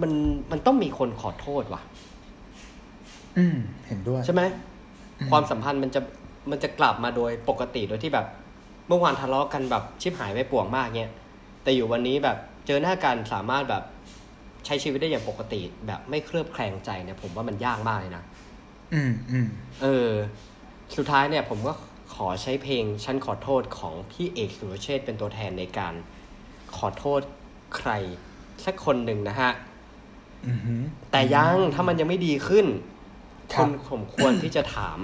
[0.01, 0.13] มัน
[0.51, 1.83] มันต้องมีคนขอโทษว่ะ
[3.39, 4.43] อืมเห็นด้วย ใช่ไหม
[5.21, 6.01] อืมความสัมพันธ์มันจะ
[6.51, 8.27] มันจะกลับมาโดยปกติโดยที่แบบ
[8.89, 11.13] เมื่อวานทะเลาะกันแบบชิบหายไม่ป่วงมากเนี่ย
[11.63, 13.85] แต่อยู่วันนี้แบบเจอหน้ากันสามารถแบบ
[14.67, 18.25] ใช้ชีวิตได้อย่างปกติ แบบไม่เคลือบแคลงใจเนี่ย ผมว่ามันยากมากเลยนะ
[18.95, 19.49] อืมอืม
[19.83, 20.11] เออ
[20.97, 21.73] สุดท้ายเนี่ย ผมก็
[22.15, 25.95] ขอใช้เพลงฉันขอโทษของพี่เอกสุรเชษฐ์เป็นตัวแทนในการ
[26.77, 27.21] ขอโทษ
[27.77, 27.91] ใคร
[28.65, 29.53] สักคนหนึ่งนะฮะ
[30.47, 30.75] อืมฮึ
[31.11, 32.67] แต่ยังถ้ามันยังไม่ดีขึ้น
[33.55, 34.99] ครัคุบณผมควรที่จะถาม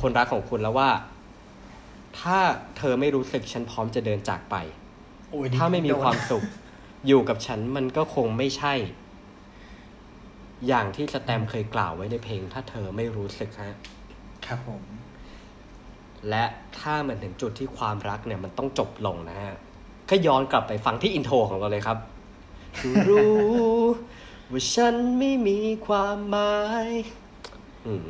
[0.00, 0.90] คนรักของคุณแล้วว่า
[2.20, 2.38] ถ้า
[2.76, 4.56] เธอไม่รู้สึกฉันพร้อมจะเดินจากไป
[5.30, 6.42] โอ้ยถ้าไม่มีโดนความสุข
[7.06, 8.74] อยู่กับฉันมันก็คงไม่ใช่
[10.68, 13.76] อย่างที่สแตมป์เคยกล่าวไว้ในเพลง ถ้าเธอไม่รู้สึกฮะ
[14.46, 14.82] ครับผม
[16.28, 16.44] และ
[16.78, 19.54] ถ้ามันถึงจุดที่ความรักเนี่ยมันต้องจบลงนะฮะ
[20.10, 21.98] ก็ย้อนกลับไปฟังที่อินโทรของเราเลยครับ
[23.08, 23.42] รู้
[24.50, 27.21] ว่าฉันไม่มีความหมายอืม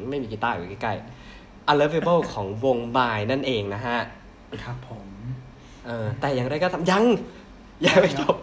[0.08, 3.98] ไม่มีกีตาร์อยู่ใกล้ๆ Unlovable ของวงบายนั่นเองนะฮะ
[4.64, 5.06] ครับผม
[5.86, 7.04] เออแต่อย่างไรก็ทำยัง
[7.84, 8.36] ยังไม่จบ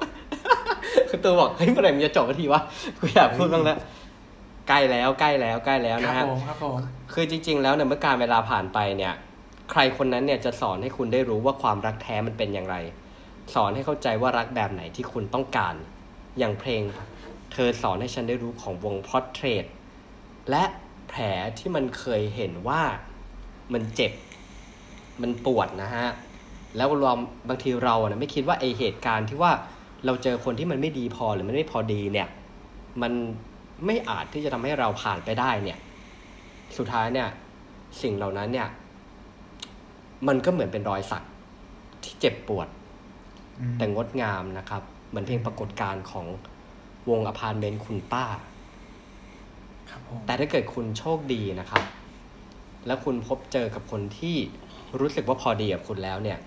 [1.10, 2.62] คือตัวบอกเฮ้ยเมื่อไหร่มันจะจบสักทีวะ
[2.98, 3.78] กูอยากพูดบ้างแล้ว
[4.70, 6.78] ใกล้แล้วใกล้แล้วใกล้แล้วครันะบฮะผมครับผม
[7.14, 9.14] คือจริง ๆ แล้วเนี่ยเมื่อการเวลาผ่านไปเนี่ย
[9.72, 12.76] ใครคนนั้นเนี่ยจะสอนให้คุณได้รู้ว่าความรักแท้มันเป็นอย่างไร
[13.54, 15.76] สอนให้เข้าใจว่ารักแบบไหนที่คุณต้องการ
[16.40, 16.82] อย่างเพลง
[17.54, 19.66] เธอสอนให้ฉันได้รู้ของวงพอ r เทรต
[20.50, 20.64] และ
[21.10, 21.24] แผล
[21.60, 22.82] ที่มันเคยเห็นว่า
[23.74, 24.14] มันเจ็บ
[25.22, 26.08] มันปวดนะฮะ
[26.78, 27.18] แล้วรวม
[27.50, 29.52] บางทีเรานะไม่คิดว่าไอเหตุการณ์ที่ว่า
[30.06, 32.28] เราเจอคนที่มันไม่ดีพอหรือมันไม่พอดีเนี่ย
[33.02, 33.14] มัน
[33.86, 35.80] ไม่อาจที่จะทำให้เราผ่านไปได้เนี่ย
[36.78, 37.28] สุดท้ายเนี่ย
[38.02, 38.68] สิ่งเหล่านั้นเนี่ย
[40.28, 41.24] มันก็เหมือนเป็นรอยสัก
[42.04, 42.68] ที่เจ็บปวด
[43.60, 46.26] อืมแต่งดงามนะครับ เหมือนเพลงปรากฏการณ์ของ
[47.10, 48.49] วงอพาร์ตเมนต์คุณป้าครับผม
[50.26, 51.84] แต่ถ้าเกิดคุณโชคดีนะครับ
[52.88, 54.38] แล้วคุณพบเจอกับคนที่
[55.00, 56.40] รู้สึกว่าพอดีกับคุณแล้วเนี่ย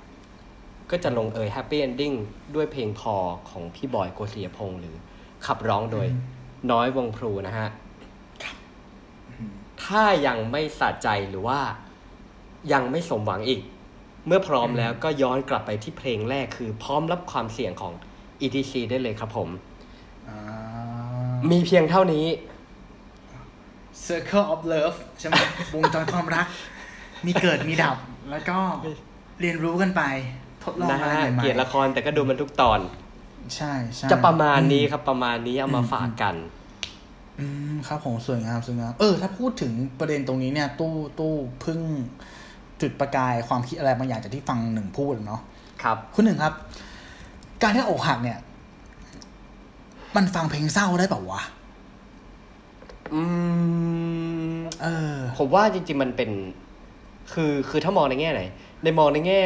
[0.90, 2.12] ก็จะลงเอย happy ending
[2.54, 3.14] ด้วยเพลงพอ
[3.50, 4.96] ของพี่บอยโกศิยพงษ์หรือ
[5.46, 6.06] ขับร้องโดย
[6.70, 7.68] น้อยวงพลูนะฮะ
[9.84, 11.60] ถ้ายังไม่สะใจหรือว่า
[12.72, 13.60] ยังไม่สมหวังอีก
[14.26, 17.92] เมื่อพร้อมแล้วก็ย้อนกลับไปที่เพลงแรกคือพร้อมรับความเสี่ยงของ
[18.42, 19.48] ETC ได้เลยครับผม
[20.28, 20.38] อ่า
[21.50, 22.26] มีเพียงเท่านี้
[24.06, 25.34] Circle of Love ใช่ไหม
[25.74, 26.46] วงจรความรัก
[27.26, 27.96] มีเกิดมีดับ
[28.30, 28.56] แล้วก็
[29.40, 30.02] เรียนรู้กันไป
[30.64, 36.34] ทดลองนะอะไรฮะใหม่เกลียดละครแต่ก็ดูมันทุกตอนๆใช่ใช่จะประมาณนี้ครับประมาณนี้เอามาฝากกัน
[37.38, 41.80] อืมครับผมสวยงามสวยงาม เออ ถ้าพูดถึงประเด็นตรงนี้เนี่ย ตู้ตู้เพึ่ง
[42.80, 45.40] จุดประกายความคิดอะไรบางอย่างจากที่ฟังหนึ่งพูดเนาะ
[45.82, 46.54] ครับ คุณหนึ่งครับ
[47.62, 48.38] การที่อกหักเนี่ย
[50.16, 51.42] มันฟังเพลงเศร้าได้เปล่าวะ
[53.14, 53.22] อื
[54.54, 56.30] มเออ ผมว่าจริง ๆ มันเป็น
[57.32, 58.42] คือคือถ้ามองในแง่ไหน
[58.84, 59.42] ในมองในแง่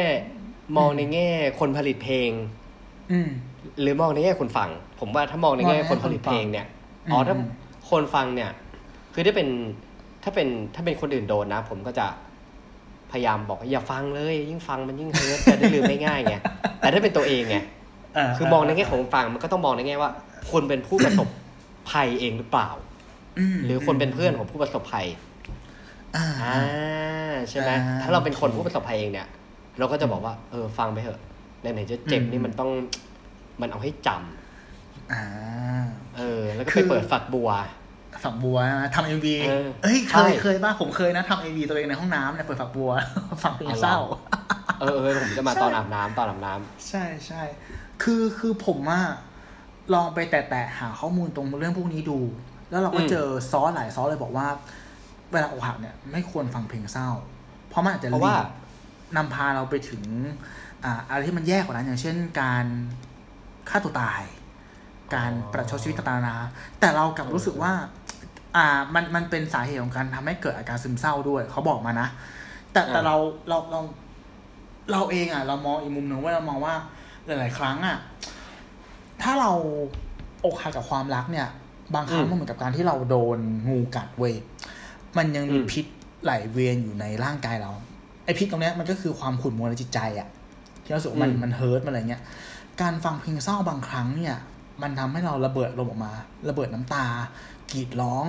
[0.77, 2.31] มองในแง่ คนผลิตเพลง
[3.11, 3.29] อืม
[3.81, 6.67] หรือมองในแง่คนฟัง ผมว่าถ้ามองในแง่มองในแง่คนผลิตเพลงเนี่ย
[7.05, 7.47] อืมอ๋อถ้าอืม
[7.89, 8.51] คนฟังเนี่ย
[9.13, 9.47] คือถ้าเป็น
[10.23, 12.07] ถ้าเป็นถ้าเป็นคนอื่นโดนนะ ผมก็จะ
[13.11, 16.35] พยายามบอกว่าอย่าฟังเลย ยิ่งฟังมันยิ่งเฮิร์ตจะได้ลืมไม่ง่ายไง
[16.79, 17.57] แต่ถ้าเป็นตัวเองไง
[18.15, 20.11] เคือมองในแง่ของฟังมันก็ต้องมองในแง่ว่า
[20.51, 21.27] คนเป็นผู้ประสบ
[21.89, 22.86] ภัยเองหรือเปล่าม
[23.65, 25.07] หรือคนเป็นเพื่อนของผู้ประสบภัย
[26.15, 29.27] อ่าอ่าใช่ไหมอ่าถ้าเราเป็นคนผู้ประสบภัยเองเนี่ย
[29.79, 31.19] เราก็จะบอกว่า เออ ฟังไปเถอะ
[31.61, 32.71] ไหนๆจะเจ็บอืมนี่มันต้อง
[33.61, 35.23] มันเอาให้จำอ่า
[36.17, 37.49] เออ แล้วก็คืไปอเปิดฝักบัว
[38.23, 42.91] ฝักบัวนะทำเอ็มวีเออเอ้ยเคใช่ยเคยป่ะผมเคยนะทำเอ็มวีตัวเองในห้องน้ำเนี่ยเปิดฝักบัว
[43.43, 43.97] ฟังเพลงเศร้า
[44.79, 47.41] เออเออผมจะมาใช่ตอนอาบน้ำตอนอาบน้ำใช่ใช่
[48.03, 49.03] คือคือผมอะ
[49.93, 52.19] ลองไปแตะๆหาข้อมูลตรงเรื่องพวกนี้ดู
[52.69, 54.47] แล้วเราก็อืมเจอซอสหลายซอสเลยบอกว่า
[55.31, 57.09] เวลาอกหักเนี่ย ไม่ควรฟังเพลงเศร้า
[57.69, 58.47] เพราะมันอาจจะเพราะว่าลีด
[59.17, 60.03] นำพาเราไปถึง
[60.83, 62.65] อ่าอะไรที่มันแย่กว่านั้นอย่างเช่นการ
[63.69, 64.21] ฆ่าตัวตาย
[65.15, 66.37] การประชดชีวิตต่างๆนานา
[66.79, 67.71] แต่เรากลับรู้สึกว่า
[68.55, 72.07] อ่ามันมันเป็นสาเหตุของการทำให้เกิดอาการซึมเศร้าด้วย เขาบอกมานะ
[72.71, 73.15] แต่แต่อ่าเรา
[73.49, 73.79] เราเรา
[74.91, 76.75] เราเองอะ เรามองอีกมุมหนึ่งว่าเรามองว่า
[77.25, 77.97] หลาย ๆ ครั้งอะ
[79.21, 79.51] ถ้าเรา
[80.45, 81.47] อกหักกับความรักเนี่ย
[81.95, 84.33] บางครั้งมันเหมือนกับการที่เราโดนงูกัดเว้ย
[85.17, 85.85] มันยังมีอืมพิษ
[86.23, 87.71] ไหลเวียนอยู่ในร่างกายเรา
[88.25, 90.27] ไอพิษตรงเนี้ยมันก็คือความขุ่นมัวในจิตใจอะ
[90.83, 92.21] ที่เราสึกว่ามันมันเฮิร์ตมันอะไรเงี้ย
[92.81, 94.35] การฟังเพลงเศร้าบางครั้งเนี่ย
[94.81, 96.13] มันทำให้เราระเบิดลมออกมา
[96.49, 97.05] ระเบิดน้ำตา
[97.71, 98.25] กรีดร้อง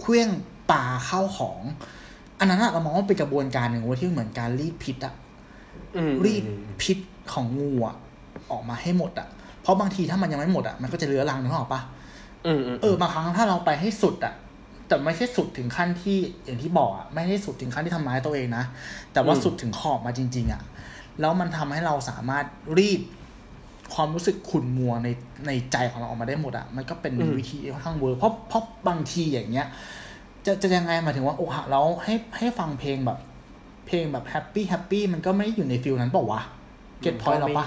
[0.00, 0.28] เคลื่อง
[0.70, 1.60] ปาเข้าของ
[2.38, 5.14] อันนั้นอะเรามองว่าเป็นกระบวนการหนึ่งเว้ยที่เหมือนการรีดพิษอะ
[5.96, 6.44] อืมรีด
[6.82, 6.98] พิษ
[7.32, 7.96] ของงูอะ
[8.50, 9.28] ออกมาให้หมดอะ
[9.62, 11.97] เพราะบางทีถ้ามันยังไม่หมดอะมันก็จะเรื้อรังนึกออกปะอืมอืม
[12.82, 14.34] เออบางครั้งถ้าเราไปให้สุดอะ
[14.88, 18.64] แต่ไม่ใช่สุดถึงขั้นที่อย่างที่บอกอะไม่ได้สุดถึงขั้นที่ทำร้ายตัวเองนะ
[19.12, 20.62] แต่ว่าสุดถึงขอบมาจริง ๆอะ
[21.20, 22.44] แล้วมันทำให้เราสามารถ
[22.78, 23.00] รีด
[23.94, 25.08] ความรู้สึกขุ่นมัวใน
[25.46, 29.66] ในใจของเราออกมาได้หมดอะมันก็เป็นวิธีที่ค่อนข้าง work เพราะเพราะบางทีอย่างเงี้ย
[30.46, 33.18] จะจะยังไงหมายถึงว่าอกหักแล้วให้ให้ฟังเพลงแบบ
[33.86, 36.40] เพลงแบบ happy happy มันก็ไม่ได้อยู่ใน feel นั้นเปล่าวะ
[37.00, 37.66] get point เราปะ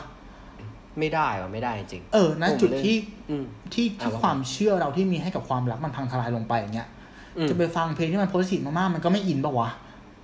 [1.00, 2.96] ไม่ได้ว่ะไม่ได้จริง เออนะผมจุดเลยที่
[3.30, 6.90] อืมที่อะที่ว่าความเชื่อเราที่มีให้กับความรักมันพังทลายลงไปอย่างเงี้ย
[7.38, 9.70] อืมจะไปฟังเพลงที่มัน positive มากๆมันก็ไม่อินปะวะ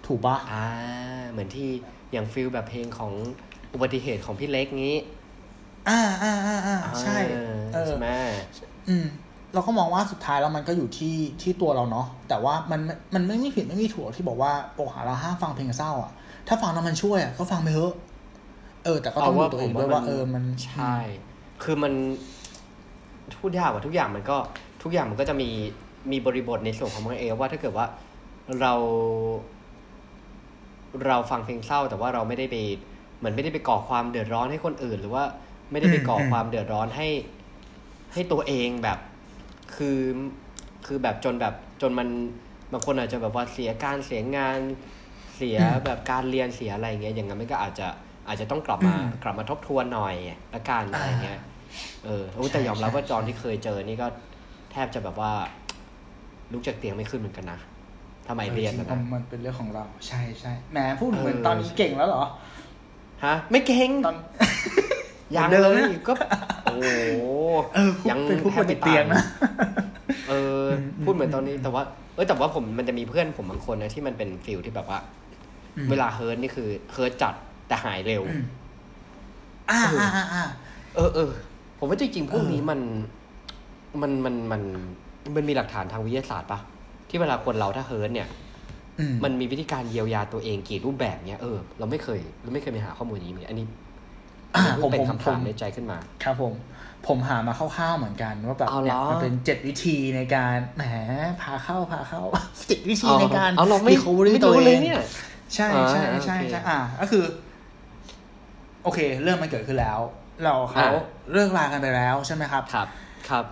[0.08, 0.66] ถูกปะอ่า
[1.32, 1.70] เหมือนที่
[2.12, 3.12] อย่าง feel แบบเพลงของ
[3.74, 4.98] อุบัติเหตุของพี่เล็กงี้
[5.90, 7.38] อ่าอ่าอ่าอ่าใช่เอ
[7.74, 8.08] เอออใช่ไหม
[8.90, 9.06] อืม
[9.54, 12.80] เราก็มองว่าสุดท้ายแล้วมันก็อยู่ที่ที่ตัวเราเนาะแต่ว่ามัน
[13.14, 16.12] มันไม่มีผิดไม่มีถูกที่บอกว่าอกหักเราห้ามฟังเพลงเศร้าอะ
[16.48, 17.94] ถ้าฟังแล้วมันช่วยอะก็ฟังไปเถอะ
[18.88, 20.96] เออแต่ก็ต้องดูตัวเองด้วยว่าเออมันใช่
[21.64, 21.94] คือมัน
[23.38, 24.38] พูดยากว่าทุกอย่างมันก็
[24.84, 25.50] ทุกอย่างมันก็จะมี
[26.12, 27.86] มีบริบทในส่วนของมันเองว่าถ้าเกิดว่า
[28.62, 28.74] เรา
[31.06, 32.56] เราฟังเพลงเศร้า แต่ว่าเราไม่ได้ไป
[33.18, 35.24] เหมือนไม่ได้ไปก่อความเดือดร้อนให้คนอื่น หรือว่า
[35.72, 37.08] ไม่ได้ไปก่อความเดือดร้อนให้
[38.14, 39.00] ให้ตัวเองแบบ
[39.76, 40.00] คือ
[40.86, 42.10] คือแบบจนแบบจนมัน
[42.72, 44.60] บางคนอาจจะแบบว่าเสียการเสียงาน
[45.36, 47.88] เสียแบบการเรียนเสียอะไรเงี้ยอย่างนั้นมันก็อาจจะ
[48.28, 50.16] อาจจะต้องกลับมาอืมกลับมาทบทวนหน่อย
[50.54, 51.42] ละกันอะไรเงี้ย
[52.06, 54.08] เออโอ้แต่ยอมรับว่าจอนที่เคยเจอนี่ก็
[54.72, 55.32] แทบจะแบบว่า
[56.52, 57.60] ลุกจากเตียงไม่ขึ้นเหมือนกันนะ
[58.28, 62.24] ทำไมเรียนจนะงๆนะมันเป็นเรื่องของเราใช่ใช่แหมพูดเหมือนเออตอนนี้เก่งแล้วเหรอ
[63.26, 64.16] ฮะไม่เก่งตอน
[65.36, 66.14] ยังเหมือนเดิเลมยนะก็
[66.64, 66.88] โอ้โห
[67.76, 69.24] เออยังเป็นผู้ป่วยแทบไม่ติดเตียงนะ
[70.30, 71.84] เอออมพูดเหมือนตอนนี้แต่ว่า
[72.16, 75.00] เออแต่ว่าผมมันจะมีเพื่อนผมบางคนนะที่มันเป็น feel ที่แบบว่า
[75.78, 77.34] อืมเวลา hurt นี่คือ hurt จัด
[77.68, 78.44] แต่หายเร็วอืม
[79.72, 80.44] อ่าอ่าอ่าอ่า
[80.96, 81.30] เออเออ
[81.80, 82.80] ผมว่าจริงๆพวกนี้เออมัน
[84.02, 84.62] มันมันมัน
[85.36, 86.60] มันมีหลักฐานทางวิทยาศาสตร์ปะ
[87.10, 88.28] ที่เวลาคนเราถ้า hurt เนี่ย
[89.00, 93.68] อืมมันมีวิธีการเยียวยาตัวเองกี่รูปแบบเนี้ยเออเราไม่เคยเราไม่เคยไปหาข้อมูลนี้เหมือนกันอันนี้
[94.56, 96.54] อ่าเพิ่ผมงเป็นผมคำผถามมในใจขึ้นมา ครับผม
[97.08, 100.84] ผมหามาคร่าวๆเหมือนกัน ว่าแบบเอาเหรเนี่ยอมันเป็นเจ็ดวิธีในการแหม
[101.42, 102.22] พาเข้าพาเข้า
[102.68, 105.00] เจ็ดวิธีในการเอาเราไม่ recovery ไม่ตัวรู้เอเลยงเนี่ย
[105.56, 107.24] ใช่อ่าใช่ใช่โอเคใช่อ่าก็คือ
[108.84, 110.00] โอเค เรื่องมันเกิดขึ้นแล้ว
[110.44, 110.90] เราเขาอ่า
[111.32, 112.88] เลิกลากันไปแล้วใช่ไหมครับ ครับ
[113.30, 113.46] ครับ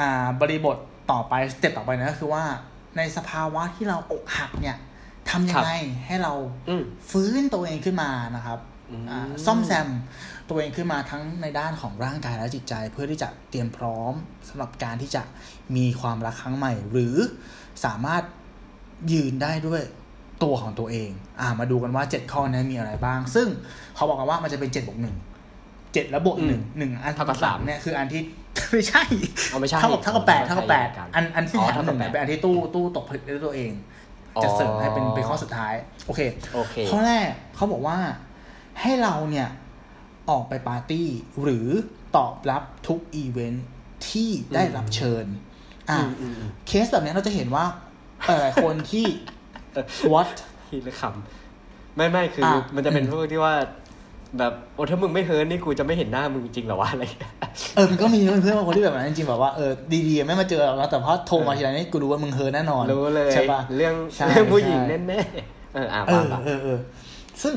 [0.00, 0.76] อ่า บริบท
[1.12, 2.44] ต่อไปสเต็ปต่อไปนะก็คือว่า
[2.96, 4.76] ในสภาวะที่เราอกหักเนี่ย
[5.30, 5.72] ทำยังไง
[6.06, 6.32] ให้เรา
[6.68, 8.58] อืมฟื้นตัวเองขึ้นมานะครับ
[8.90, 9.88] อืมอ่าซ่อมแซม
[10.48, 14.12] ตัวเองขึ้นมาทั้งในด้านของร่างกายและจิตใจ เพื่อที่จะเตรียมพร้อม
[14.48, 15.22] สำหรับการที่จะ
[15.76, 17.16] มีความรักครั้งใหม่ หรือ
[17.84, 18.22] สามารถ
[19.12, 19.82] ยืนได้ด้วย
[20.42, 23.48] ตัวของตัวเอง อ่า มาดูกันว่าเจ็ดข้อนี้มีอะไรบ้าง ซึ่ง
[23.94, 25.16] เขาบอกกันว่ามันจะเป็นเจ็ดบวกหนึ่ง
[25.92, 28.22] เจ็ดแล้วบวกหนึ่งหนึ่งอันเท่ากับสามเนี่ยคืออันที่
[28.72, 29.02] ไม่ใช่
[29.50, 33.72] เอาไม่ใช่เท่ากับเท่ากับแปดเท่ากับแปดใช่กันอันอันที่อ๋อแถมหนึ่งเนี่ยเท่ากับแปดเป็นอันที่ตู้ตู้ตกผลึกด้วยตัวเอง
[34.42, 35.74] จะเสริมให้เป็นเป็นข้อสุดท้าย
[36.06, 36.20] โอเค
[36.54, 37.98] โอเคข้อแรกเขาบอกว่า
[38.80, 39.48] ให้เราเนี่ย
[40.30, 41.08] ออกไปปาร์ตี้
[41.42, 41.68] หรือ
[42.16, 43.66] ตอบรับทุกอีเวนท์
[44.08, 45.26] ที่ได้รับเชิญ
[45.90, 47.64] อ่าอืมอืมอืมเคสแบบนี้เราจะเห็นว่า
[48.26, 49.06] หลายๆคนที่
[50.12, 50.36] what
[50.68, 53.54] ทีละคำไม่ไม่คืออะมันจะเป็นพวกที่ว่า
[54.38, 57.32] แบบโอ้ถ้ามึงไม่ hurt นี่กูจะไม่เห็นหน้ามึงจริงเหรอวะอะไรอย่างเงี้ย
[57.74, 59.70] เออมันก็มีเพื่อนๆบางคนที่แบบนั้นจริงๆแบบว่าเออ
[60.08, 66.78] ดีๆไม่มาเจอเราแล้วแต่พอโทรมาทีไรนี่กูรู้ว่ามึง hurt แน่นอนรู้เลยใช่ปะเรื่องใช่เรื่องผู้หญิงใช่แน่ๆเอออ่าเออว่าปะเออเออ
[67.42, 67.52] ซึ่ง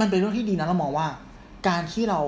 [0.00, 1.06] มันเป็นเรื่องที่ดีนะเรามองว่า
[1.68, 2.20] การที่เรา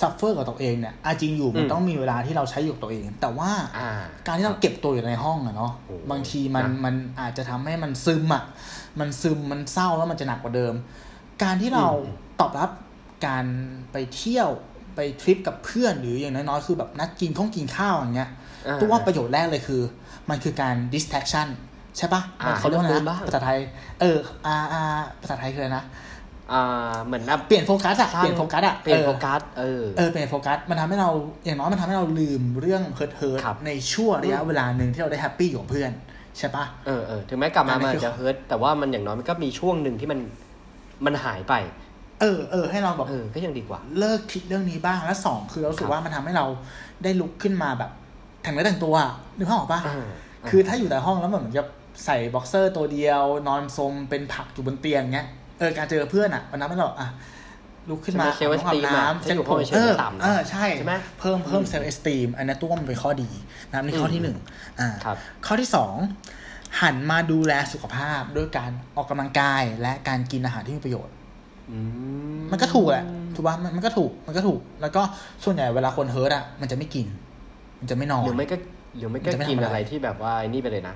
[0.00, 3.90] suffer กับตัวเองเนี่ยอาจริงอยู่มันต้องมีเวลาที่เราใช้อยู่กับตัวเอง แต่ว่าอ่า
[4.26, 8.44] การที่เราเก็บตัวอยู่ในห้องอะเนาะโอ้โหบางทีมันนะมันอาจจะทำให้มันซึมอะ
[9.00, 10.74] มันซึมมันเศร้าแล้วมันจะหนักกว่าเดิม
[11.42, 12.70] การที่เราอืมตอบรับ
[13.26, 13.44] การ
[13.92, 14.48] ไปเที่ยว
[14.94, 18.30] ไปทริปกับเพื่อนหรืออย่างน้อยๆคือแบบนัดกินของกินข้าวอย่างเงี้ย
[18.66, 19.82] อ่าตัวว่าประโยชน์แรกเลยคือ
[20.30, 21.48] มันคือการ distraction
[21.98, 23.58] ใช่ปะอ่าเขาเรียกว่าให้อะไรเราลืมบ้างนะภาษาไทย
[24.00, 24.82] เอออ่าอ่า
[25.22, 25.84] ภาษาไทยคืออะไรนะ
[26.52, 31.10] อ่าเหมือนแบบเปลี่ยนโฟกัสอะสร้างเปลี่ยนโฟกัสอะเปลี่ยนออโฟกัสเออเออเปลี่ยนโฟกัสมันทำให้เรา
[31.44, 35.90] อย่างน้อยมันทำให้เราลืมเรื่อง hurt hurt ครับในช่วงระยะเวลาหนึ่งที่เราได้แฮปปี้อยู่กับเพื่อน
[36.38, 40.20] ใช่ปะเออเออถึงแม้กลับมาอันนี้มันคืออาจจะ hurt แต่ว่ามันอย่างน้อยมันก็มีช่วงหนึ่งที่มัน
[41.06, 41.54] มันหายไป
[42.20, 46.46] เออเออให้เราแบบเออก็ยังดีกว่า เลิกคิดเรื่องนี้บ้างและสองคือเรารู้สึกครับว่ามันทำให้เรา
[47.02, 47.90] ได้ลุกขึ้นมาแบบ
[48.42, 50.06] แต่งเนื้อแต่งตัวอะนึกภาพออกปะอ่า
[50.48, 51.64] คือถ้าอยู่แต่ห้องแล้วเหมือนจะ
[52.04, 57.08] ใส่บ็อกเซอร์ตัวเดียวนอนสมเป็นผักอยู่บนเตียงเงี้ยเออการเจอเพื่อนอะมันทำให้เราอะ
[57.88, 63.28] ลุกขึ้นมาใช่ไหม self อาบ esteem น้ำอะเซ็ตถ้าอยู่ผห้องมเฉยๆเออต่ำนะเออใช่ใช่ไหมเพิ่มเพิ่มอืม self esteem อันนี้ตัวมันเป็นข้อดี
[63.68, 64.36] นะครับนี่ข้อที่หนึ่ง
[64.80, 65.16] อ่าครับ
[65.46, 65.94] ข้อที่สอง
[66.82, 71.14] หันมาดูแลสุขภาพด้วยการออกกำลังกายและการกินอาหารที่มีประโยชน์
[71.70, 71.78] อืม
[72.52, 75.02] มันก็ถูกแหละถูกป่ะมันมันก็ถูกมันก็ถูก แล้วก็
[75.44, 77.06] ส่วนใหญ่เวลาคน hurt อะมันจะไม่กิน
[77.80, 78.56] มันจะไม่นอนหรือไม่ก็
[78.98, 80.94] หรือไม่ก็มันจะไม่กินทำอะไรอะไรที่แบบว่าไอ้นี่ไปเลยนะ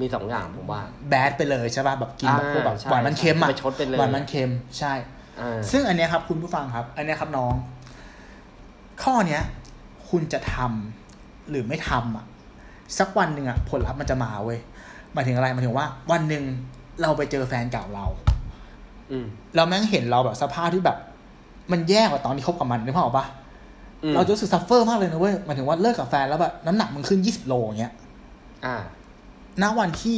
[0.00, 4.92] มีสองอย่างผมว่า bad ไปเลยใช่ป่ะแบบกินแบบอ่าพวกแบบใช่หวานมันเค็มอะไปซัดไปเลยหวานมันเค็มใช่
[5.40, 7.54] อ่าซึ่งอันเนี้ยครับ คุณผู้ฟังครับ อันเนี้ยครับน้อง
[9.02, 9.42] ข้อเนี้ย
[10.10, 12.26] คุณจะทำหรือไม่ทำอะ
[12.98, 14.58] สักวันหนึ่งอะ ผลลัพธ์มันจะมาเว้ย
[15.14, 16.44] หมายถึงอะไรหมายถึงว่า วันหนึ่ง
[17.02, 18.06] เราไปเจอแฟนเก่าเรา
[19.10, 19.26] อืม
[19.56, 20.98] เราแม่งเห็นเราแบบสภาพที่แบบ
[21.72, 23.26] มันแย่กว่าตอนที่คบกับมันนึกภาพออกปะ
[24.04, 27.92] อืมเราจะรู้สึก suffer มากเลยนะเว้ยหมายถึงว่าเลิกกับแฟนแล้วแบบน้ำหนักมึงขึ้นยี่สิบโลอย่างเงี้ย
[28.66, 28.76] อ่า
[29.62, 30.16] ณวันที่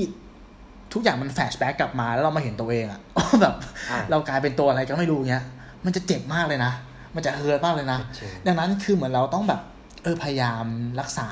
[0.93, 3.01] ทุกอย่างมันแฟลชแบ็กกลับมาแล้วเรามาเห็นตัวเองอะ
[3.43, 3.55] แบบ
[3.91, 5.45] อ่าเรากลายเป็นตัวอะไรก็ไม่รู้เงี้ย
[5.85, 6.73] มันจะเจ็บมากเลยนะ
[7.15, 9.61] มันจะเฮิร์ตมากเลยนะจริงดังนั้นคือเหมือนเราต้องแบบ
[10.03, 10.65] เออพยายาม
[11.01, 11.29] รักษา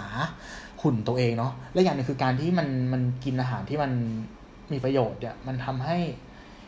[0.82, 3.92] หุ่นตัวเองเนาะ และอย่างหนึงคือการที่มันมันกินอาหารที่มัน
[4.72, 5.96] มีประโยชน์เนี่ย มันทำให้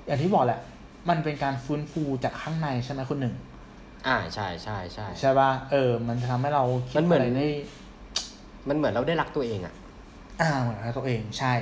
[0.06, 0.60] อย่างที่บอกแหละ
[1.08, 3.34] มันเป็นการฟื้นฟูจากข้างในใช่ไหมคุณหนึ่ง
[4.06, 7.48] อ่าใช่ใช่ใช่ใช่ป่ะเออ มันจะทำให้เราคิดมันเหมือนอะไรได้
[8.68, 9.74] มันเหมือนเราได้รักตัวเองอะ
[10.40, 11.52] อ่าเหมือนกับตัวเองใช่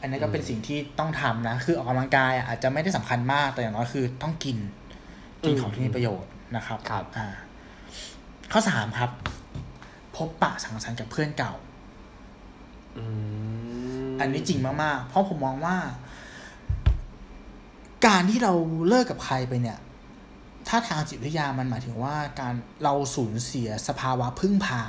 [0.00, 4.56] อันนี้ก็เป็นอืมสิ่งที่ต้องทำนะ คือออกกำลังกายอะอาจจะไม่ได้สำคัญมากแต่อย่างน้อยคือต้องกิน
[5.44, 7.26] กินอืมของที่มีประโยชน์นะครับครับอ่า
[8.52, 9.10] ข้อสามครับ
[10.16, 11.52] พบปะสังสรรค์กับเพื่อนเก่า
[12.96, 13.04] อื
[14.08, 15.76] มอันนี้จริงมากๆ เพราะผมมองว่า
[18.06, 18.52] การที่เรา
[18.88, 19.78] เลิกกับใครไปเนี่ย
[20.68, 24.82] ถ้าทางจิตวิทยามันหมายถึงว่าการเราสูญเสียสภาวะพึ่งพา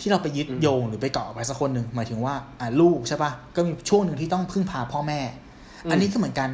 [0.00, 5.20] ที่เราไปยึดโยงหรือไปเกาะไปสักคนหนึ่งหมายถึงว่าอ่าลูกใช่ปะก็มีช่วงหนึ่งที่ต้องพึ่งพาพ่อแม่
[5.90, 6.48] อันนี้ก็เหมือนกัน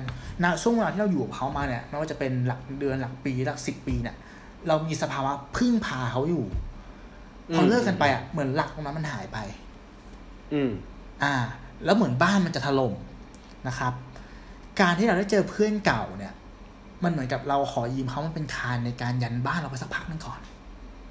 [0.45, 4.17] ณช่วงเวลาที่เราอยู่กับเขามาเนี่ยไม่ว่าจะเป็นหลักเดือนหลักปีหลักสิบปีเนี่ย
[4.69, 6.45] เรามีสภาวะพึ่งพาเขาอยู่
[7.55, 9.39] พอเลิกกันไปอะเหมือนหลักตรงนั้นมันหายไป
[10.53, 10.71] อืม
[11.23, 11.35] อ่า
[11.85, 12.95] แล้วเหมือนบ้านมันจะถล่ม
[13.69, 13.93] นะครับ
[14.81, 16.35] การที่เราได้เจอเพื่อนเก่าเนี่ย
[17.05, 20.41] มันเหมือนกับเราขอยืมเขามันเป็นคานในการยันบ้านเราไปสักพักหนึ่งก่อน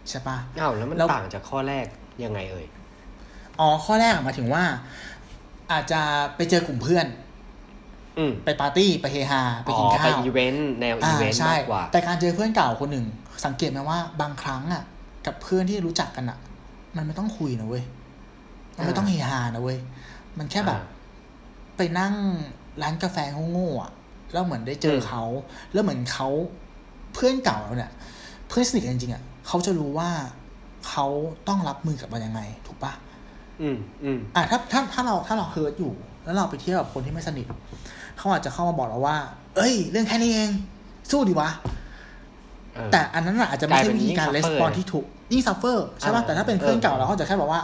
[0.09, 1.85] ใช่ปะอ้าวแล้วมันแล้วต่างจากข้อแรก
[2.23, 2.65] ยังไงเอ่ย
[3.59, 4.63] อ๋อ ข้อแรกหมายถึงว่า
[5.71, 6.01] อาจจะ
[6.35, 7.05] ไปเจอกลุ่มเพื่อน
[8.17, 13.05] อืมไปปาร์ตี้ ไปเฮฮา ไปอ๋อไปกินข้าวอีเวนต์แนวอีอ่าใช่มากกว่า แต่การเจอเพื่อนเก่าคนหนึ่ง
[13.45, 14.83] สังเกตไหมว่าบางครั้งอะ
[15.25, 16.37] กับเพื่อนที่รู้จักกันอะ
[16.95, 17.83] มันไม่ต้องคุยนะเว้ย
[18.75, 19.79] มันไม่ต้องเฮฮานะเว้ย
[20.37, 20.85] มันแค่แบบอ่า
[21.77, 22.13] ไปนั่ง
[22.81, 23.17] ร้านกาแฟ
[23.51, 23.91] โง่ๆอะ
[24.33, 25.23] แล้วเหมือนได้เจอเขาอืม
[25.73, 26.27] แล้วเหมือนเขา
[27.13, 27.91] เพื่อนเก่าเราเนี่ย
[28.47, 30.09] เพื่อนสนิทกันจริงๆอะเขาจะรู้ว่า
[30.87, 31.05] เขา
[31.47, 32.93] ต้องรับมือกับมันยังไง ถูกปะ
[33.61, 35.93] อืมอืมอะถ้าถ้าถ้าเราถ้าเรา hurt อยู่
[36.25, 37.45] แล้วเราไปเที่ยวกับคนที่ไม่สนิท
[38.17, 39.17] เขาอาจจะเข้ามาบอกเราว่า
[39.55, 40.49] เอ้ย เรื่องแค่นี้เอง
[41.11, 41.49] สู้ดีวะ
[42.75, 47.61] เออแต่อันนั้นน่ะอาจจะไม่ใช่กลายเป็นวิธีการยิ่レงส suffer ปอนที่ถูกยิ่ง suffer ใช่ป่ะอ่าแต่ถ้าเป็นเพื่อนเก่าเออเราเขาจะแค่บอกว่า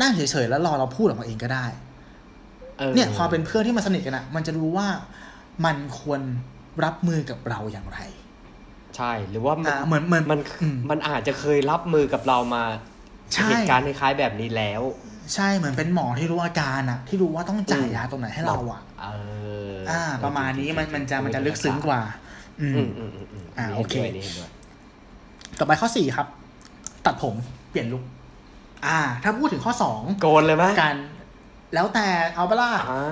[0.00, 1.66] นั่งเฉยๆแล้วรอเราพูดออกมาเองก็ได้
[2.80, 4.88] ออเนี่ยความเป็นเพื่อนที่มาสนิทกันอะมันจะรู้ว่า
[5.64, 6.20] มันควร
[6.84, 7.98] รับมือกับเราอย่างไร
[8.96, 12.64] ใช่ หรือว่ามันอ่าเหมือนเหมือนมันอืมมันอาจจะเคยรับมือกับเรามา
[13.34, 14.82] ใช่เหตุการณ์คล้ายๆแบบนี้แล้ว
[15.34, 19.06] ใช่เหมือนเป็นหมอที่รู้อาการอะ ที่รู้ว่าต้องจ่ายยาตรงไหนให้เราอะเอ
[19.72, 22.00] ออ่า ประมาณนี้มันมันจะมันจะลึกซึ้งกว่า
[22.60, 24.50] อือืมมอืมอืมอืมอ่านี่โอเคห็นด้วยนี่เห็นด้วย
[25.58, 26.26] ต่อไปข้อสี่ครับ
[27.06, 27.34] ตัดผม
[27.70, 28.02] เปลี่ยนลุค
[28.86, 30.96] อ่า ถ้าพูดถึงข้อสองโกนเลยไหมการ
[31.74, 33.02] แล้วแต่เอาไปะล่ะอ่า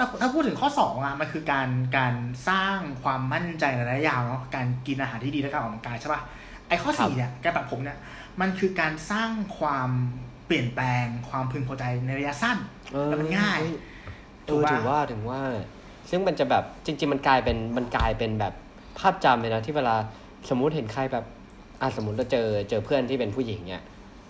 [0.00, 2.14] ถ้าถ้าพูดถึงข้อสองอะมันคือการการ
[2.48, 6.20] สร้างความมั่นใจในระยะยาวเนาะการกินอาหารที่ดีและการออกกำลังกายใช่ป่ะ
[6.68, 7.98] ไอ้ข้อสี่เนี่ยการตัดผมเนี่ย
[8.40, 9.90] มันคือการสร้างความ
[10.46, 12.58] เปลี่ยนแปลงความพึงพอใจในระยะสั้น
[12.92, 13.60] เออแล้วมันง่าย
[14.46, 15.40] เอถูกอปะถึงว่าถึงว่า
[16.10, 18.54] ซึ่งมันจะแบบจริง ๆ มันกลายเป็นมันกลายเป็นแบบ
[18.98, 19.96] ภาพจำเลยนะที่เวลา
[20.48, 21.24] สมมุติเห็นใครแบบ
[21.80, 23.84] อะสมมติเราเจอเจอเพื่อนที่เป็นผู้หญิงเนี่ย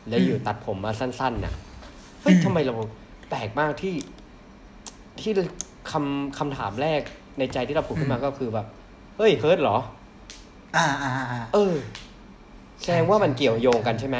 [0.09, 1.55] แล้วอยู่ตัดผมมาสั้นๆน่ะ
[2.23, 2.75] เฮ้ยทำไมเรา
[3.29, 3.95] แปลกมากที่
[5.23, 5.33] ที่
[5.91, 7.01] คำคำถามแรก
[7.39, 8.67] ในใจที่เราผุดขึ้นมาก็คือแบบ
[9.17, 9.77] เฮ้ยเฮิร์ตเหรอ
[10.77, 11.75] อ่าอ่าอ่าเออ
[12.83, 14.19] แสดงว่ามันเกี่ยวโยงกันใช่ไหม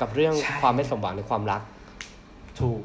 [0.00, 1.62] กับเรื่องใช่ความไม่สมหวังในความรัก
[2.60, 2.82] ถูก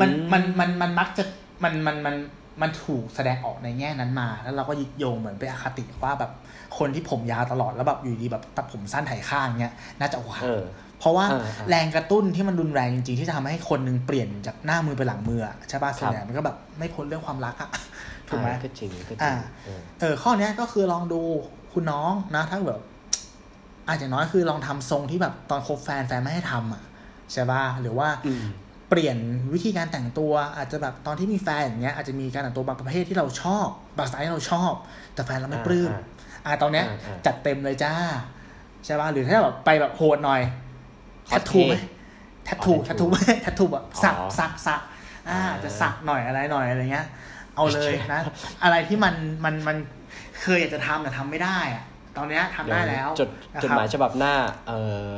[0.00, 1.24] มันอืมันมันมันมักจะ
[1.64, 2.16] มันมันมัน
[2.62, 6.30] มันถูกแสดงออกในแง่นั้นมา แล้วเราก็ยึดโยงเหมือนเป็นอคติว่าแบบ
[6.78, 10.44] คนที่ผมยาวตลอดแล้วแบบอยู่ดีแบบตัดผมสั้นไถข้างเนี้ย น่าจะอกหัก
[11.00, 17.70] เออเพราะว่าอ่าอ่าแรงกระตุ้นที่มันรุนแรงจริงๆที่จะทำให้คนหนึงเปลี่ยนจากหน้ามือไปหลังมืออะใช่ป่ะส่วนใหญ่มันก็แบบไม่พ้นเรื่องความรักอะ
[18.28, 21.20] ถูกไหมอ่าก็จริงก็จริอ่างเออเออข้อเนี้ยก็คือลองดู
[21.72, 22.80] คุณน้องนะถ้าแบบ
[23.88, 26.82] อาจจะอย่างน้อยคือลองทำทรงที่แบบตอนคบแฟนแฟนไม่ให้ทำอะ
[27.32, 28.44] ใช่ป่ะหรือว่าอืม
[28.88, 29.16] เปลี่ยน
[29.54, 34.72] วิธีการแต่งตัวอาจจะแบบตอนที่มีแฟนอย่างเงี้ยอาจจะมีการแต่งตัวบางประเภทที่เราชอบบางสไตล์ที่เราชอบ
[35.14, 36.02] แต่แฟนเราไม่ปลื้มอ่า
[36.44, 37.92] อ่าตอนเนี้ยอ่าอ่าจัดเต็มเลยจ้า
[38.84, 41.74] ใช่ป่ะหรือถ้าแบบไปแบบโหดหน่อยแท Cosplay ททูไหม
[42.44, 44.80] แทททูอ๋อแทททูไหมแทททูแบบสักอ๋อสักสัก
[45.28, 47.06] อ่าอ่าจะสักหน่อยอะไรหน่อยอะไรเงี้ย
[47.54, 48.20] เอาเลยนะ
[48.64, 49.14] อะไรที่มัน
[49.44, 49.76] มันมัน
[50.42, 51.84] เคยอยากจะทำแต่ทำไม่ได้อะ
[52.16, 54.34] ตอนเนี้ยทำได้แล้วจดนะจดครับหมายฉบับหน้า
[54.68, 54.72] เอ
[55.10, 55.14] อ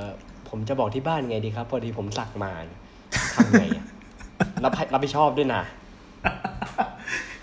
[0.48, 2.52] ผมจะบอกที่บ้านไงดีครับ พอดีผมสักมา
[3.34, 3.86] ทำไงอะ
[4.64, 5.62] รับให้รับผิดชอบด้วยนะ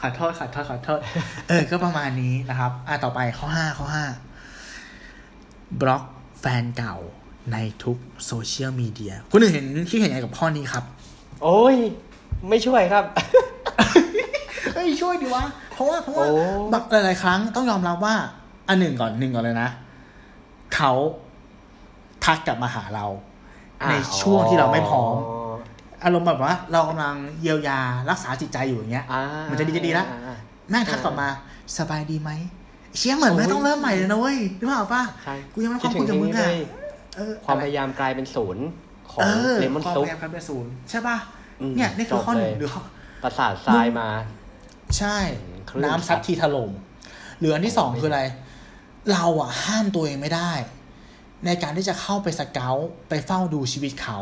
[0.01, 0.99] ขอโทษขอโทษขอโทษ
[1.47, 4.05] เออ ก็ประมาณนี้นะครับ อะต่อไปข้อห้าข้อห้า
[5.81, 6.03] บล็อก
[6.39, 6.95] แฟนเก่า
[7.51, 10.83] ในทุกโซเชียลมีเดียคุณหนึ่งเห็นคิดเห็นยังไงกับข้อนี้ครับ
[11.43, 11.75] โอ้ย
[12.49, 13.05] ไม่ช่วยครับ
[14.73, 15.43] เฮ้ยช่วยดีวะ
[15.73, 16.37] เพราะว่าเพราะว่าโอ้
[16.71, 18.15] แบบหลายๆครั้งต้องยอมรับว่า
[18.67, 19.69] อันหนึ่งก่อนหนึ่งก่อนเลยนะ
[20.75, 20.91] เขา
[22.25, 23.05] ทักกลับมาหาเรา
[23.89, 25.15] ในช่วงที่เราไม่พร้อม
[26.03, 27.79] อารมณ์แบบว่า เรากำลังเยียวยา
[28.09, 30.37] รักษาจิตใจอยู่อย่างเงี้ยอ่ามันจะดีจะดีละอ่าอ่า
[30.69, 31.27] แม่งทักกลับมา
[31.77, 32.31] สบายดีไหม
[32.97, 36.86] เชี่ยเหมือนไม่ต้องเริ่มใหม่เลยนะเว้ยหรือเปล่าป่ะใช่กูยังไม่ความคุยกับมึงคิดถึอะนี่เลยเออ
[37.45, 38.65] ความอะไรพยายามกลายเป็นศูนย์
[39.11, 41.17] ของเออเลมอนความซุปพยายามการเป็นศูนย์ใช่ป่ะ
[41.61, 42.81] อืมเนี่ยนี่คือข้อหนึ่งจบเลยหรือข้อ
[43.23, 44.09] ประสาททรายมา
[44.97, 45.17] ใช่
[45.69, 46.71] คลื่นน้ำซัดทีถล่ม
[47.39, 48.21] หรืออันที่สองคืออะไร
[49.13, 50.51] เราอะห้ามตัวเองไม่ได้
[51.45, 52.75] ในการที่จะเข้าไปสเกล
[53.09, 54.19] ไปเฝ้าดูชีวิตเขา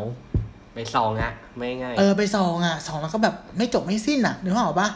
[0.76, 4.90] ไปซองอะไม่ง่ายเออไปซองอะซองแล้วก็แบบไม่จบไม่สิ้นอะนึกภาพออกปะ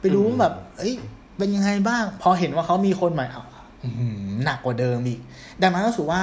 [0.00, 0.94] ไปรู้อืมแบบ เอ้ย
[1.38, 3.42] เป็นยังไงบ้าง พอเห็นว่าเขามีคนใหม่เอา
[3.84, 5.20] อื้อหือหนักกว่าเดิมอีก
[5.62, 6.20] ดังนั้นก็ถือว่า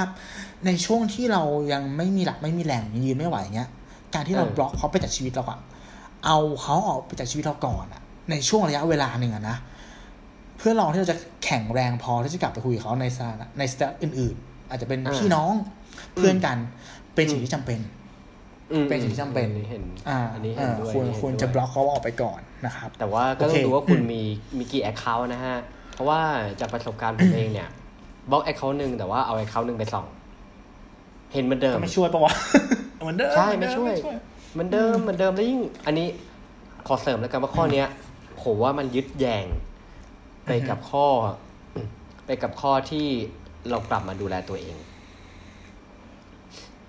[0.66, 1.42] ในช่วงที่เรา
[1.72, 3.70] ยังไม่มีหลักไม่มีแหล่งยืนไม่ไหวเงี้ย
[4.14, 5.58] การที่เราบล็อกเขาไปจากชีวิตเราอะ
[6.24, 9.56] เอาเขาออกไปจากชีวิตเราก่อนอะในช่วงระยะเวลาหนึ่งอะนะ
[10.58, 15.52] เพื่อรอที่เราจะแข็งแรงพอที่จะกลับไปคุยกับเขาในสถานะใน step อื่น ๆ อาจจะเป็นอ่าพี่น้อง
[16.16, 16.56] เพื่อนกัน
[17.14, 17.80] เป็นสิ่งที่จำเป็น
[18.72, 24.22] อืมเป็นสิ่งที่จำเป็นอันนี้เห็นอ่าอันนี้เห็นอ่าด้วยควรอันนี้เห็นควรด้วยจะบล็อกเขาออกไปก่อนนะครับ แต่ว่าก็โอเคต้องดูว่าคุณอืมมี
[24.58, 25.56] มีกี่ account นะฮะ
[25.92, 26.20] เพราะว่า
[26.60, 27.68] จากประสบการณ์ผมเองเนี่ย
[28.30, 30.06] บล็อก account หนึ่งแต่ว่าเอา account หนึ่งไปส่อง
[31.34, 32.34] เห็นเหมือนเดิมก็ไม่ช่วยปะวะ
[33.02, 33.94] เหมือนเดิมใช่ไม่ช่วย
[34.52, 36.06] เหมือนเดิมเหมือนเดิมแล้วยิ่งอันนี้
[36.86, 37.86] ขอเสริมแล้วกันว่าข้อเนี้ย
[38.42, 39.44] ผมว่ามันยึดแยง
[40.46, 41.06] ไปกับข้อ
[42.26, 43.06] ไปกับข้อที่
[43.70, 44.76] เรากลับมาดูแลตัวเอง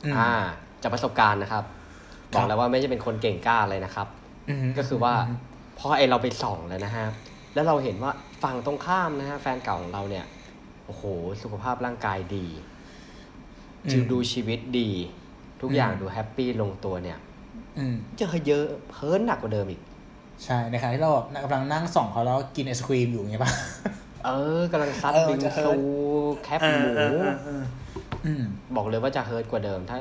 [0.04, 0.32] อืมอ่า
[0.82, 1.64] จากประสบการณ์นะครับ
[2.34, 4.08] ครับ บอกแล้วว่าไม่ใช่เป็นคนเก่งกล้าเลยนะครับ
[4.66, 5.14] มก็คือว่า
[5.80, 7.08] พอไอเราไปส่องแล้วนะฮะ
[7.54, 8.12] แล้วเราเห็นว่า
[8.43, 10.26] ฝั่งตรงข้ามนะฮะ แฟนเก่าของเราเนี่ย
[10.86, 11.04] โอ้โห
[11.41, 12.75] สุขภาพร่างกายดีอืม
[13.92, 14.90] จิวดูชีวิตดี
[15.62, 17.18] ทุกอย่างอืมดู happy ลงตัวเนี่ย
[17.78, 19.82] อืมเจอเยอะเพิ่นหนักกว่าเดิมอีก
[20.44, 23.52] ใช่ในขณะที่เราแบบกำลังนั่งส่องเขาแล้วกินไอศครีมอยู่อย่างเงี้ยป่ะ
[24.26, 24.30] เอ
[24.60, 27.64] อกำลังซัดเออบิงซูแคปหมูจะ hurt เออเออเออ
[28.26, 28.44] อืม
[28.76, 29.98] บอกเลยว่าจะ hurt กว่าเดิม ถ้า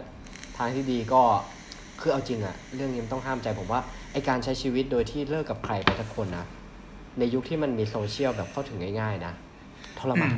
[0.56, 1.22] ทางที่ดีก็
[2.00, 3.80] คือเอาจริงอะเรื่องนี้มันต้องห้ามใจผมว่า
[4.12, 6.46] ไอการใช้ชีวิตโดยที่เลิกกับใครไปทุกคนนะ
[7.18, 9.32] ในยุคที่มันมีโซเชียลแบบเข้าถึงง่ายๆนะ
[9.98, 10.36] ทรมาน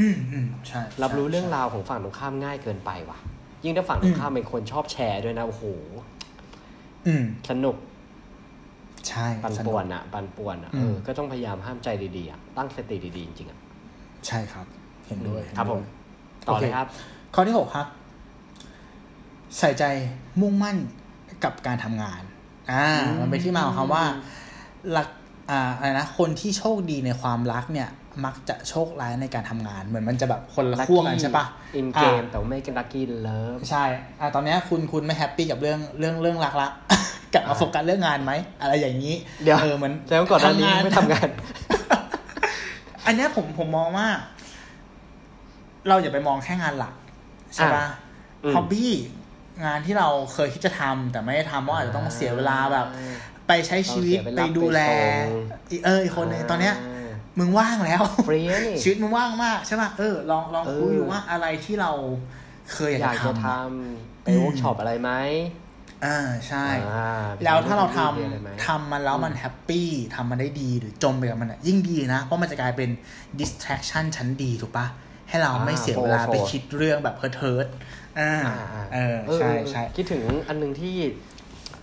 [0.00, 3.18] อืมอืมใช่รับรู้เรื่องใช่ราวของฝั่งตรงข้ามง่ายเกินไปว่ะ
[3.64, 5.64] ยิ่งถ้าฝั่งตรงข้ามเป็นคนชอบแชร์ด้วยนะโอ้โห
[7.06, 7.76] อืมสนุก
[9.08, 13.58] ใช่ปันสป่วนกอะปันป่วนอะอืเอมอก็ต้องพยายามห้ามใจดีๆอะตั้งสติดีๆจริงๆอะ
[14.26, 14.66] ใช่ครับ
[15.06, 15.80] เห็นด้วยครับผม
[16.36, 16.86] เห็นด้วยต่อเลยโอเคครับ
[17.34, 17.86] ข้อที่หกครับ
[19.58, 19.84] ใส่ใจ
[20.40, 20.76] มุ่งมั่น
[21.44, 22.22] กับการทำงาน
[22.70, 24.04] อ่าอืมมันเป็นที่มาของคำว่า
[24.90, 25.08] luck
[25.50, 27.88] อ่าอะไรนะคนที่โชคดีในความรักเนี่ย
[28.24, 31.44] มักจะโชคร้ายในการทำงาน เหมือนมันจะแบบคนละขั้วกันใช่ปะ
[31.76, 33.84] in game แต่ว่าไม่กัน lucky love ใช่
[34.20, 36.68] อ่าตอนเนี้ยคุณคุณไม่ happy กับเรื่องเรื่องเรื่องรักละ
[37.34, 41.28] กลับมาอ่าโฟกัสเรื่องงานไหมอะไรอย่างนี้เดี๋ยวเออเหมือนแล้วก่อนหน้านี้ไม่ทำงาน
[43.06, 44.08] อันเนี้ยผมผมมองว่า
[45.88, 46.94] เราอย่าไปมองแค่งานหลัก
[47.54, 47.84] ใช่ปะ
[48.44, 48.92] อืม hobby
[49.64, 52.86] งานที่เราเคยที่จะทำแต่ไม่ได้ทำเพราะอาจจะต้องเสียเวลาแบบ
[53.48, 54.96] ไปใช้ชีวิตต้องเสียเวไปดูแลไปส่
[55.26, 55.30] ง
[55.70, 56.91] อีเอออีกคนนึงตอนเนี้ย
[57.38, 61.92] มึงว่างแล้วฟรีนะนี่ชีวิตมึงว่างมากใช่ป่ะเออลองลองเออคุยดูว่าอะไรที่เรา
[62.72, 65.10] เคยออยากยากจะจะททำอะำไปเวิร์กช็อปอะไรไหม
[66.04, 66.18] อ่า
[66.48, 72.90] ใช่อ่าแล้วถ้าเราทำไปอะไรไหมทำมันแล้วมัน happy ทำมันได้ดีหรือจมไปกับมันอะยิ่งดีนะ เพราะมันจะกลายเป็น
[73.40, 74.86] distraction ชั้นดีถูกปะ
[75.28, 77.66] ให้เราไม่เสียเวลาไปคิดเรื่องแบบ hurt hurt
[78.20, 78.34] อ่า
[78.74, 80.96] อ่าเออใช่ใช่คิดถึงอันหนึงที่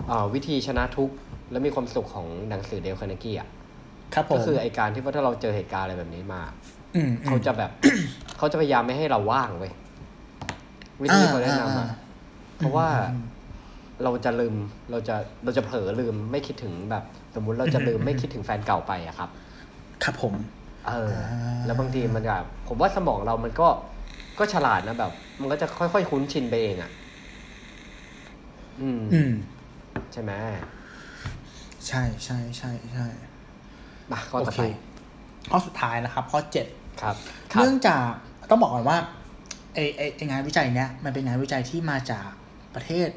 [0.08, 1.16] เอ่อวิธีชนะทุกข์
[1.52, 3.59] และมีความสุขของหนังสือเดลคาร์เนกี้อะครับผม
[4.36, 6.42] ก็คือไอการที่ว่าถ้าเราเจอเหตุการณ์อะไรแบบนี้มา
[6.96, 7.72] อืมเขาจะแบบ
[8.38, 9.74] เขาจะพยายามไม่ให้เราว่างเว้ย
[11.02, 11.90] วิธีที่เขาแนะนำอะ
[12.58, 12.88] เพราะว่า
[14.04, 14.56] เราจะลืม
[14.92, 17.04] เราจะเราจะเผลอลืมไม่คิดถึงแบบ
[17.36, 19.30] สมมุติเราจะลืมไม่คิดถึงแฟนเก่าไปอะครับ
[20.04, 20.34] ครับผม
[20.88, 23.68] เอออ่าแล้วบางทีมันแบบผมว่าสมองเรามันก็
[24.40, 26.92] ก็ฉลาดนะแบบ มันก็จะค่อยๆคุ้นชินไปเองอะ
[28.82, 29.34] อืมอืม
[30.14, 30.32] ใช่ไหม
[31.88, 33.08] ใช่ใช่ใช่ใช่
[34.12, 34.64] มาข้อโอต่อเคไป
[35.50, 36.66] ข้อสุดท้ายนะครับ ข้อเจ็ด
[37.02, 37.16] ครับ
[37.54, 38.08] ครับเนื่องจาก
[38.50, 38.98] ต้องบอกก่อนว่า
[39.74, 42.28] ไอไอไองานวิจัยเนี้ยมันเป็นงานวิจัยที่มาจาก
[42.76, 43.10] ประเทศ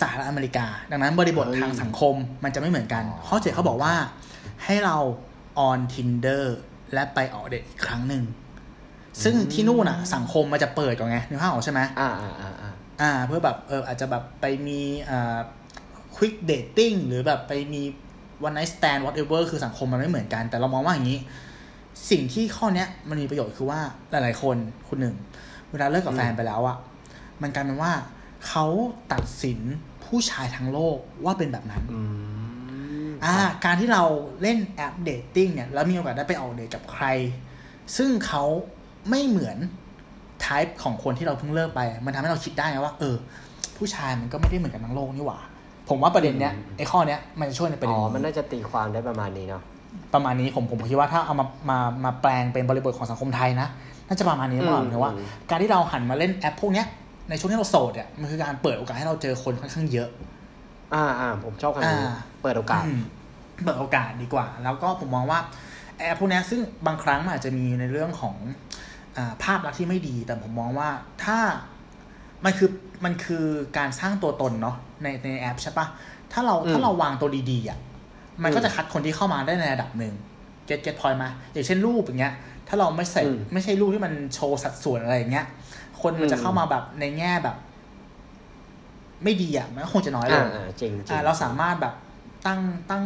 [0.00, 2.14] สหรัฐอเมริกา ดังนั้นบริบททางสังคม
[2.44, 3.94] มันจะไม่เหมือนกัน ข้อเจ็ดเขาบอกว่า
[4.64, 4.96] ให้เรา
[5.68, 6.44] on Tinder
[6.92, 8.24] และไปออกเดทอีกครั้งหนึ่ง
[9.24, 15.38] ซึ่งที่นู่นอะ สังคมมันจะเปิดก่อนไงนึกภาพออกใช่ไหมอ่าอ่าอ่าอ่าอ่าเพื่อแบบเอออาจจะแบบไปมีอ่า
[16.16, 17.82] quick dating หรือแบบไปมี
[18.46, 21.18] one night stand whatever คือสังคมมันไม่เหมือนกัน แต่เรามองว่าอย่างนี้
[22.10, 23.80] สิ่งที่ข้อเนี้ยมันมีประโยชน์คือว่า
[24.10, 24.56] หลาย ๆ คน
[24.88, 25.16] คุณหนึ่ง
[25.70, 26.76] เวลาเลิกกับแฟนไปแล้วอะ
[27.42, 27.92] มันกลายเป็นว่า
[28.48, 28.66] เขา
[29.12, 29.58] ตัดสิน
[30.04, 32.00] ผู้ชายทั้งโลกว่าเป็นแบบนั้นอื
[33.08, 33.34] มอ่า
[33.64, 34.04] การที่เรา
[34.42, 37.04] เล่นแอป dating เนี่ย แล้วมีโอกาสได้ไปออกเดทกับใคร
[37.96, 38.44] ซึ่งเขา
[39.10, 39.58] ไม่เหมือน
[40.40, 43.16] type ของคนที่เราเพิ่งเลิกไป มันทำให้เราคิดได้ไงว่า เออ
[43.76, 45.40] ผู้ชายมันก็ไม่ได้เหมือนกันทั้งโลกนี่หว่า
[45.90, 49.62] ผมว่าประเด็นเนี้ยอืมไอ้ข้อเนี้ยมันจะช่วยในประเด็นอ๋อนี้มันน่าจะตีความได้ประมาณนี้เนาะ
[50.14, 53.68] ประมาณนี้ผมผมคิดว่าถ้าเอามามามาแปลงเป็นบริบทของสังคมไทยนะ
[54.08, 56.86] น่าจะประมาณนี้มากกว่าอืมเพราะว่าอืมการที่เราหันมาเล่นแอปพวกเนี้ย
[57.28, 60.08] ในช่วงที่เราโสดอะมันคือการเปิดโอกาสให้เราเจอคนค่อนข้างเยอะ
[60.94, 63.00] อ่าอ่าผมชอบคำนี้อ่าเปิดโอกาสอืม
[63.64, 65.40] เปิดโอกาสดีกว่า แล้วก็ผมมองว่า
[65.98, 68.36] แอปพวกเนี้ยซึ่งบางครั้งมันอาจจะมีในเรื่องของ
[69.16, 70.90] อาภาพลักษณ์ที่ไม่ดี แต่ผมมองว่า
[71.24, 71.38] ถ้า
[72.44, 72.70] มันคือ
[73.04, 73.44] มันคือ
[73.78, 75.86] การสร้างตัวตนเนาะในในแอปใช่ปะ
[76.32, 77.78] ถ้าเราอืมถ้าเราวางตัวดีๆอะ
[78.42, 80.14] มันอืมก็จะคัดคนที่เข้ามาได้ในระดับหนึ่ง
[80.66, 82.34] เก็ตเก็ตพอยมาอย่างเช่นรูปอย่างเงี้ย
[82.68, 85.46] ถ้าเราไม่ใส่อืมไม่ใช่รูปที่มันโชว์สัดส่วนอะไรอย่างเงี้ย
[86.00, 87.56] คนมันจะอืมเข้ามาแบบในแง่แบบ
[89.24, 91.94] ไม่ดีอะมันก็คงจะน้อยลอ่างอ่าจริงจริงอ่าเราสามารถแบบ
[92.46, 92.60] ตั้ง
[92.90, 93.04] ตั้ง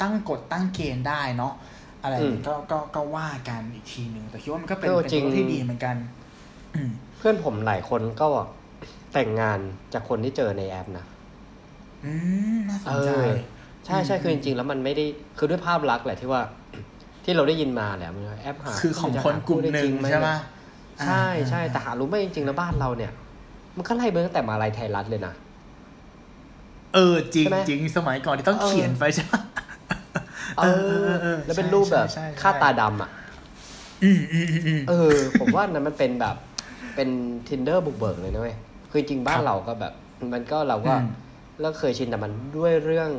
[0.00, 1.52] ตั้งกฎตั้งเกณฑ์ได้เนาะ
[2.02, 5.96] อะไรอย่างงี้อืมก็ก็ก็ว่ากันอีกทีหนึ่งแต่คิดว่ามันก็เป็นเออเป็นจริงตัวที่ดีเหมือนกัน
[6.74, 8.28] อืมเพื่อนผมหลายคนก็
[9.18, 9.60] แต่งงาน
[9.94, 11.04] จากคนที่เจอในแอปนะ
[12.04, 12.12] อื
[12.54, 13.28] มน่าสนใจเออ
[13.86, 15.04] ใช่ใช่อืมคือจริงๆ แล้วมันไม่ได้
[15.38, 16.42] คือด้วยภาพลักษณ์แหละที่ว่า
[17.24, 20.28] ที่เราได้ยินมาแหละมันว่าแอปหาคือของจะคนหากลุ่มได้หนึ่จงริไใช่ไหม
[21.06, 23.12] ใช่ใช่อ่าแต่หารู้ไหมจริงๆแล้วบ้านเราเนี่ย
[23.76, 25.34] มันก็ไล่เบอร์ตั้งแต่มาลายไทยรัฐเลยนะ
[26.94, 29.34] เออจริงใช่ไหมจริงสมัยก่อนที่ต้องเออเขียนไปใช่ไหม
[30.58, 30.68] เอ
[31.04, 31.08] อ
[31.44, 33.10] แล้วเป็นรูปแบบใช่ใช่ใช่ค่าตาดำอะ
[34.04, 36.36] อืมอืมอืมอืมเออ ผมว่านั้นมันเป็นแบบ
[36.94, 37.08] เป็น
[37.48, 38.56] tinder บุกเบิกเลยนะเว้ย
[38.90, 39.92] คือจริงบ้าคนรับเราก็แบบ
[40.32, 41.08] มันก็เราก็อืม
[41.60, 43.10] เราเคยชินแต่มันด้วยเรื่อง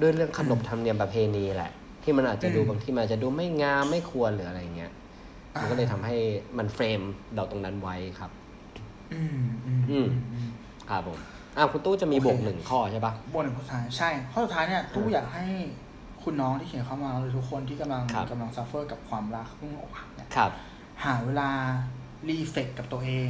[0.00, 4.92] ด้วยเรื่องขนบธรรมเนียมประเพณีแหละ ที่มันอาจจะดูอืมบางที่มันอาจจะดูไม่งามไม่ควรหรืออะไรเงี้ย
[5.60, 6.16] มันก็เลยทำให้
[6.58, 7.00] มัน frame
[7.34, 8.30] เราตรงนั้นไว้ครับ
[9.14, 10.48] อืมอืมอืมอืม
[10.90, 11.18] ครับผม
[11.56, 15.44] อะคุณตู้จะมีโอเคบวกหนึ่งข้อใช่ปะบวกหนึ่งข้อสุดท้ายใช่ ข้อสุดท้ายเนี่ยตู้อยากให้
[16.22, 20.50] คุณน้องที่เขียนเข้ามาหรือทุกคนที่กำลังครับกำลัง suffer กับความรักเพิ่งอกหักเนี่ยครับ
[21.04, 21.50] หาเวลา
[22.28, 23.28] รีเฟกกับตัวเอง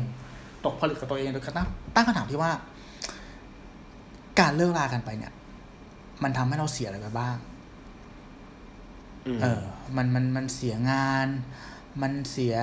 [0.67, 2.53] ตกผลึกกับตัวเองโดยการตั้งตั้งคำถามที่ว่า
[4.41, 5.33] การเลิกลากันไปเนี่ย
[6.23, 7.37] มันทำให้เราเสียอะไรไปบ้าง
[9.27, 9.63] อืมเออ
[9.97, 11.29] มันมันมันเสียงาน
[12.03, 12.55] มันเสีย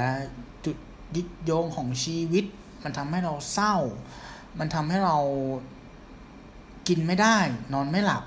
[0.65, 0.77] จุด
[1.15, 2.45] ยึดโยงของชีวิต
[2.83, 3.75] มันทำให้เราเศร้า
[4.59, 5.17] มันทำให้เรา
[6.87, 7.37] กินไม่ได้
[7.73, 8.23] นอนไม่หลับ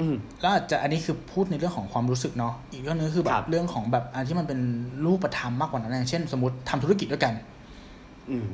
[0.00, 4.60] อืมแล้วอาจจะอันนี้คือพูดในเรื่องของความรู้สึกเนาะอีกเรื่องนึงคือแบครับบเรื่องของแบบอันที่มันเป็น
[5.04, 7.34] รูปธรรมมากกว่านั้นอย่างเช่น สมมติทำธุรกิจด้วยกัน
[8.30, 8.46] อืม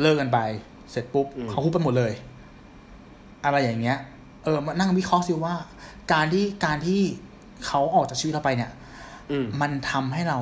[0.00, 0.38] เลิกกันไป
[0.90, 2.12] เสร็จปุ๊บอืมเขาคุบไปหมดเลย
[3.44, 3.98] อะไรอย่างเงี้ย
[4.44, 5.54] เออมานั่งวิเคราะห์ซิว่า
[6.12, 7.00] การที่การที่
[7.66, 8.72] เขาออกจากชีวิตเราไปเนี่ย
[9.30, 10.38] อืมมันทำให้เรา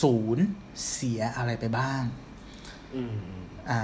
[0.00, 0.38] สูญ
[0.92, 2.02] เสียอะไรไปบ้าง
[2.94, 3.16] อืม
[3.70, 3.80] อ่า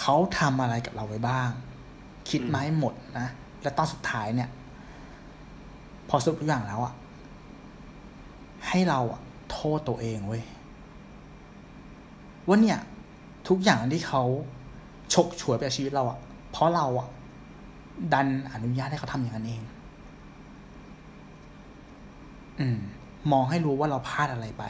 [0.00, 1.50] เขาทำอะไรกับเราไปบ้าง
[2.30, 3.28] คิดมาให้หมดนะ
[3.62, 4.48] และตอนสุดท้ายเนี่ย
[6.08, 6.94] พอสรุปทุกอย่างแล้วอะ
[8.68, 9.20] ให้เราอะ
[9.50, 10.42] โทษตัวเองเว้ย
[12.48, 12.78] ว่าเนี่ย
[13.48, 14.22] ทุกอย่างที่เขา
[15.14, 16.18] ฉกฉวยไปชีวิตเราอะ
[16.50, 17.08] เพราะเราอะ
[18.12, 19.62] ดันอนุญาตให้เขาทำอย่างนั้นเอง
[22.60, 22.78] อืม
[23.32, 24.64] มองให้รู้ว่าเราพลาดอะไรไป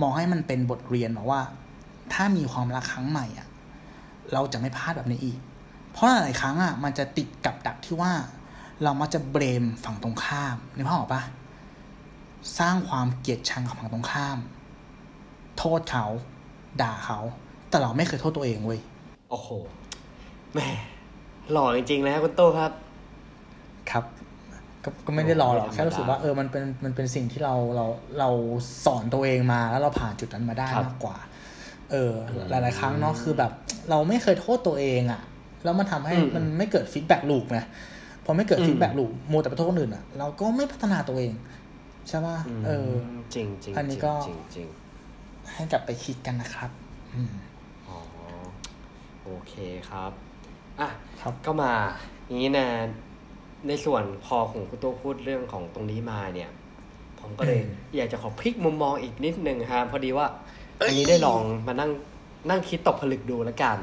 [0.00, 1.40] มองให้มันเป็นบทเรียนมาว่า
[2.12, 3.48] ถ้ามีความรักครั้งใหม่อะ
[4.32, 5.38] เราจะไม่พลาดแบบนี้อีก
[5.92, 8.12] เพราะหลายๆครั้งอะมันจะติดกับดักที่ว่า
[8.82, 11.22] เรามักจะเบรมฝั่งตรงข้ามนึกภาพออกปะ
[12.58, 14.38] สร้างความเกลียดชังกับฝั่งตรงข้าม
[15.58, 16.04] โทษเขา
[16.82, 17.18] ด่าเขา
[17.74, 18.80] แต่เราไม่เคยโทษตัวเองเว้ย
[19.30, 19.48] โอ้โห
[20.52, 20.68] แหม่
[21.52, 22.72] หล่อจริงๆแล้วคุณตู้ครับ
[23.90, 24.04] ครับ
[24.84, 27.86] ก็ก็ไม่ได้รอหรอกไม่ธรรมดาแค่รู้สึกว่าเออมันเป็นมันเป็นสิ่งที่เราเรา
[28.18, 28.30] เรา
[28.84, 31.16] สอนตัวเองมาแล้วเราผ่านจุดนั้นมาได้ครับมากกว่า
[31.90, 33.52] เอออืมหลาย ๆ ครั้งเนาะคือแบบ
[33.90, 35.20] เราไม่เคยโทษตัวเองอะ
[35.64, 37.60] แล้วมันทำให้อืมมันไม่เกิด feedback loop ไง
[38.24, 41.32] พอไม่เกิดอืม feedback loop มัวแต่ไปโทษคนอื่นอะเราก็ไม่พัฒนาตัวเอง
[42.08, 42.88] ใช่ป่ะเออ
[43.34, 44.68] จริงจริงอันนี้ก็จริงจริง
[45.52, 46.70] ให้กลับไปคิดกันนะครับ
[47.14, 47.53] อืมอ๋อ
[49.24, 49.54] โอเค
[49.90, 50.12] ครับ
[50.80, 50.88] อะ
[51.20, 51.72] ครับก็มา
[52.26, 52.66] อย่างนี้นะ
[53.68, 56.50] ในส่วนพอของคุณตู้พูดเรื่องของตรงนี้มาเนี่ย
[57.20, 60.26] ผมก็เลยอืมอยากจะขอพลิกมุมมองอีกนิดนึงครับพอดีว่า
[60.86, 61.90] อันนี้ได้ลองมานั่ง
[62.50, 63.78] นั่งคิดตกผลึกดูแล้วกัน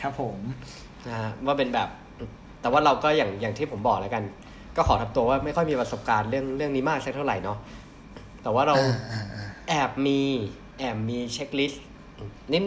[0.00, 0.36] ครับผม
[1.08, 1.88] นะฮะว่าเป็นแบบ
[2.60, 4.22] แต่ว่าเราก็อย่างอย่างที่ผมบอกแล้วกัน
[4.76, 7.58] ก็ขอทับตัวว่าไม่ค่อยมีประสบการณ์เรื่องเรื่องนี้มากสักเท่าไหร่เนาะ
[8.42, 9.24] แต่ว่าเราอ่าอ่า
[9.68, 10.20] แอบมี
[10.78, 11.84] แอบมีเช็คลิสต์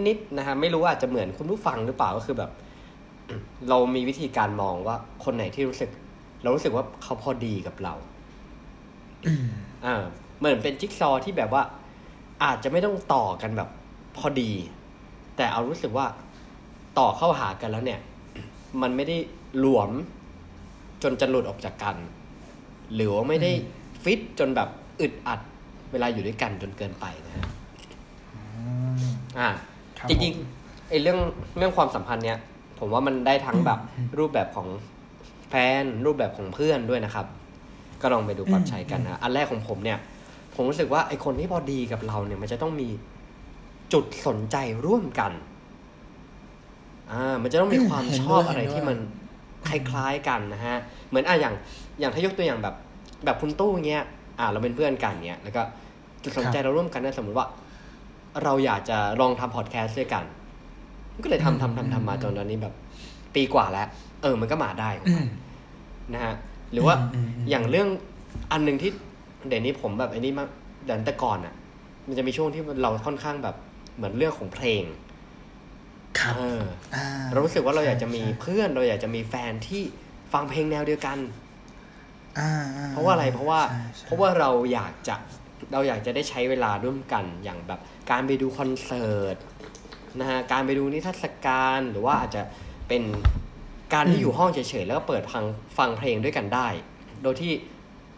[0.07, 2.51] นิดๆนะฮะไม่รู้ว่าอาจจะเหมือนคุณผู้ฟังหรือเปล่าก็คือแบบ
[3.69, 5.89] เรามีวิธีการมองว่าคนไหนที่รู้สึก
[6.41, 7.93] เรารู้สึกว่าเขาพอดีกับเรา
[9.25, 9.47] อืม
[9.85, 9.95] อ่า
[10.39, 11.63] เหมือนเป็นจิ๊กซอว์ที่แบบว่า
[12.43, 13.69] อาจจะไม่ต้องต่อกันแบบ
[14.17, 14.51] พอดี
[15.35, 16.05] แต่เอารู้สึกว่า
[16.99, 17.99] ต่อเข้าหากันแล้วเนี่ย
[18.81, 19.17] มันไม่ได้
[19.59, 19.89] หลวม
[21.03, 21.97] จนจะหลุดออกจากกัน
[22.93, 23.51] หรือว่าไม่ได้
[24.03, 24.69] ฟิตจนแบบ
[25.01, 25.39] อึดอัด
[25.91, 27.45] เวลาอยู่ด้วยกันจนเกินไปนะฮะ
[28.63, 28.71] อื
[29.09, 29.49] มอ่า
[29.99, 31.19] ครับจริงผมๆไอ้เรื่อง
[31.57, 32.37] เรื่องความสัมพันธ์เนี่ย
[32.79, 33.79] ผมว่ามันได้ทั้งแบบ
[34.19, 34.67] รูปแบบของ
[35.49, 37.25] แฟนรูปแบบของเพื่อนด้วยนะครับ
[38.01, 39.97] ก็ลองไปดูปรับใช้กันนะอันแรกของผมเนี่ย
[40.55, 42.89] ผมรู้สึกว่าไอคนที่พอดีกับเราเนี่ย มันจะต้องมี
[43.93, 45.31] จุดสนใจร่วมกัน
[47.11, 48.97] อ่า มันจะต้องมีความเห็นชด้วยอบอะไรเห็นด้วยที่มัน
[49.69, 50.77] คล้ายๆกันนะฮะ
[51.09, 51.55] เหมือนอะอย่าง
[51.99, 52.75] อย่างถ้ายกตัวอย่างแบบ
[53.25, 54.03] แบบคุณตู้เงี้ย
[54.39, 55.61] อ่า เราเป็นเพื่อนกันเนี้ยแล้วก็
[56.23, 57.47] จุดสนใจเราร่วมกันนะสมมติว่า
[58.43, 60.23] เราอยากจะลองทำพอดแคสต์ด้วยกัน
[61.23, 62.73] ก็เลยทำทำทำทำมาจนตอนนี้แบบ
[63.35, 63.87] ปีกว่าแล้ว
[64.21, 65.29] เออมันก็มาได้ของอืมันม
[66.13, 66.35] นะฮะ
[66.71, 67.87] หรือว่าอืมอืมอืมอย่างเรื่อง
[68.51, 68.91] อันหนึ่งที่
[69.47, 70.49] เดี๋ยวนี้ผมแบบไอ้นี่มาก
[70.85, 71.53] เดี๋ยวแต่ก่อนอะ
[72.07, 73.55] มันจะมีช่วงที่เราค่อนข้างแบบ
[73.95, 74.83] เหมือนเรื่องของเพลง
[76.19, 76.63] ครับเออ
[76.95, 79.81] อ่าเรารู้สึกว่าเราอยากจะมีใช่เพื่อนเราอยากจะมีแฟนที่
[80.33, 81.17] ฟังเพลงแนวเดียวกัน
[82.39, 85.15] อ่าอ่เพราะว่าอะไรเพราะว่าใช่ใช่เพราะว่าเราอยากจะ
[85.71, 87.79] เราอยากจะได้ใช้เวลาร่วมกันอย่างแบบ
[88.11, 89.37] การไปดูคอนเสิร์ต
[90.19, 92.41] นะฮะการไปดูนิทรรศการหรือว่าอาจจะ
[92.87, 93.03] เป็น
[93.93, 95.45] การที่อยู่ห้องเฉยๆแล้วก็เปิดฟัง
[95.77, 96.67] ฟังเพลงด้วยกันได้
[97.23, 97.51] โดยที่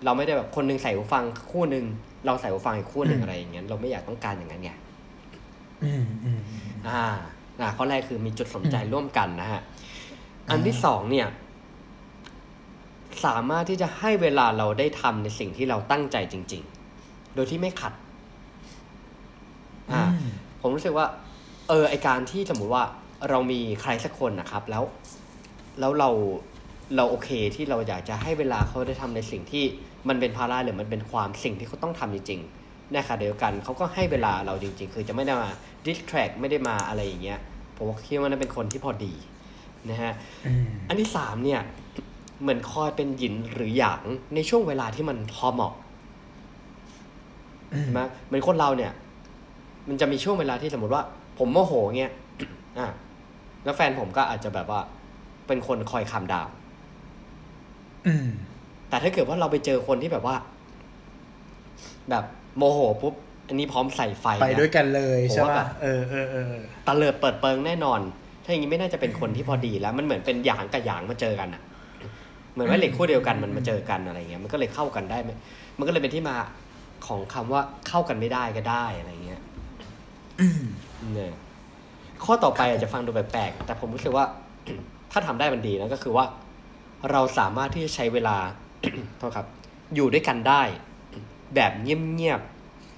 [0.06, 1.86] เราไม่ได้แบบคนหนึงใส่หูฟังคู่หนึ่ง
[2.26, 4.72] เราใส่หูฟังอีกคู่หนึ่งอะไรอย่างเงี้ยเราไม่อยากต้องการอย่างนั้นไง
[5.84, 7.04] อืมอืมอืมอ่า
[7.62, 9.62] นะข้อแรกคือมีจุดสนใจร่วมกันนะฮะ
[10.50, 11.28] อันที่สองเนี่ย
[13.26, 16.75] สามารถที่จะให้เวลาเราได้ทำในสิ่งที่เราตั้งใจจริง ๆ
[17.36, 17.94] โดยที่ไม่ขัด
[19.92, 20.32] อ่าอืม
[20.62, 21.08] ผมรู้สึกว่า
[21.70, 22.84] เออ ไอการที่สมมุติว่า
[23.30, 24.84] เรามีใครสักคนนะครับ แล้ว
[25.80, 26.10] แล้วเรา
[26.96, 29.64] เราโอเคที่เราอยากจะให้เวลาเขาได้ทำในสิ่งที่
[30.08, 35.50] มันเป็นภาระหรือมันเป็นความสิ่งที่เขาต้องทำจริงๆในขณะเดียวกันเขาก็ให้เวลาเราจริง ๆ คือจะไม่ได้มา
[35.86, 37.40] distract ไม่ได้มาอะไรอย่างเงี้ย
[37.76, 39.14] ผมคิดว่านั่นเป็นคนที่พอดี
[39.90, 40.14] นะฮะ
[40.46, 41.62] อืมอันที่สามเนี่ย
[42.42, 44.02] เหมือนคอยเป็นหยินหรือหยาง
[44.36, 45.84] ในช่วงเวลาที่มันพอเหมาะอืม
[47.82, 48.92] ใช่ไหมเหมือนคนเราเนี่ย
[49.88, 51.04] มันจะมีช่วงเวลาที่สมมติว่า
[51.40, 52.14] ผมโมโหเงี้ย
[52.80, 52.88] อะ
[53.64, 54.82] แล้วแฟนผมก็อาจจะแบบว่า
[55.48, 56.48] เป็นคนคอยคำดาว
[58.08, 58.28] อืม
[58.90, 60.36] แต่ถ้าเกิดว่าเราไปเจอคนที่แบบว่า
[62.10, 62.24] แบบ
[62.58, 63.14] โมโหปุ๊บ
[63.48, 66.54] อันนี้พร้อมใส่ไฟไปนะด้วยกันเลยผมใช่ว่าแบป่ะบเออเออเออ
[66.88, 68.00] ตะเลิดเปิดเปิงแน่นอน
[68.44, 71.62] ถ้าอย่างนี้ไม่น่าจะเป็นคนที่พอดีแล้ว มันเหมือนเป็นหยางกับหยางมาเจอกันอะ
[72.54, 75.32] เหมือนว่าเหล็กคู่เดียวกันมันมาเจอกันอะไรเงี้ยมันก็เลยเข้ากันได้ไหม
[75.78, 76.36] มันก็เลยเป็นที่มา
[77.06, 79.42] ของคำว่าเข้ากันไม่ได้ก็ได้อะไรเงี้ย
[80.40, 80.64] อืม
[81.14, 81.34] เนี่ย
[82.24, 84.26] ข้อต่อไปอาจจะฟังดูแปลกๆแต่ผมรู้สึกว่า
[85.12, 86.26] ถ้าทำได้มันดีนะก็คือว่า
[87.12, 88.38] เราสามารถที่จะใช้เวลา
[89.18, 89.48] โทษครับ
[89.96, 90.62] อยู่ด้วยกันได้
[91.56, 92.42] แบบเงียบ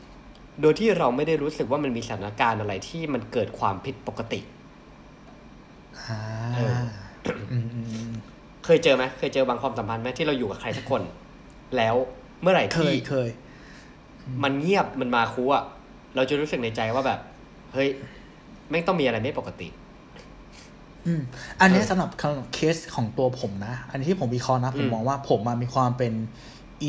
[0.01, 4.39] ๆโดยที่เราไม่ได้รู้สึกว่ามันมีสถานการณ์อะไรที่มันเกิดความผิดปกติ
[5.99, 6.19] อ่า
[6.55, 6.85] เออ
[7.51, 8.11] อืมอืมอืม
[8.65, 11.01] เคยเจอไหมเคยเจอบางความสัมพันธ์ไหมที่เราอยู่กับใครสักคน
[11.77, 11.95] แล้ว
[12.41, 13.29] เมื่อไหร่เคที่ยเคย
[14.43, 15.63] มันเงียบมันมาคูอะ
[16.15, 17.19] เราจะรู้สึกในใจว่าแบบ
[17.73, 17.89] เฮ้ย
[18.71, 19.67] ไม่งต้องมีอะไรไม่ปกติ
[21.05, 21.21] อืม
[21.61, 22.09] อันเนี้ยเออสำหรับ
[22.53, 26.13] เคสของตัวผมนะ อันนี้ที่ผมวิเคราะห์นะ ผมอืมมองว่าผมอะมีความเป็น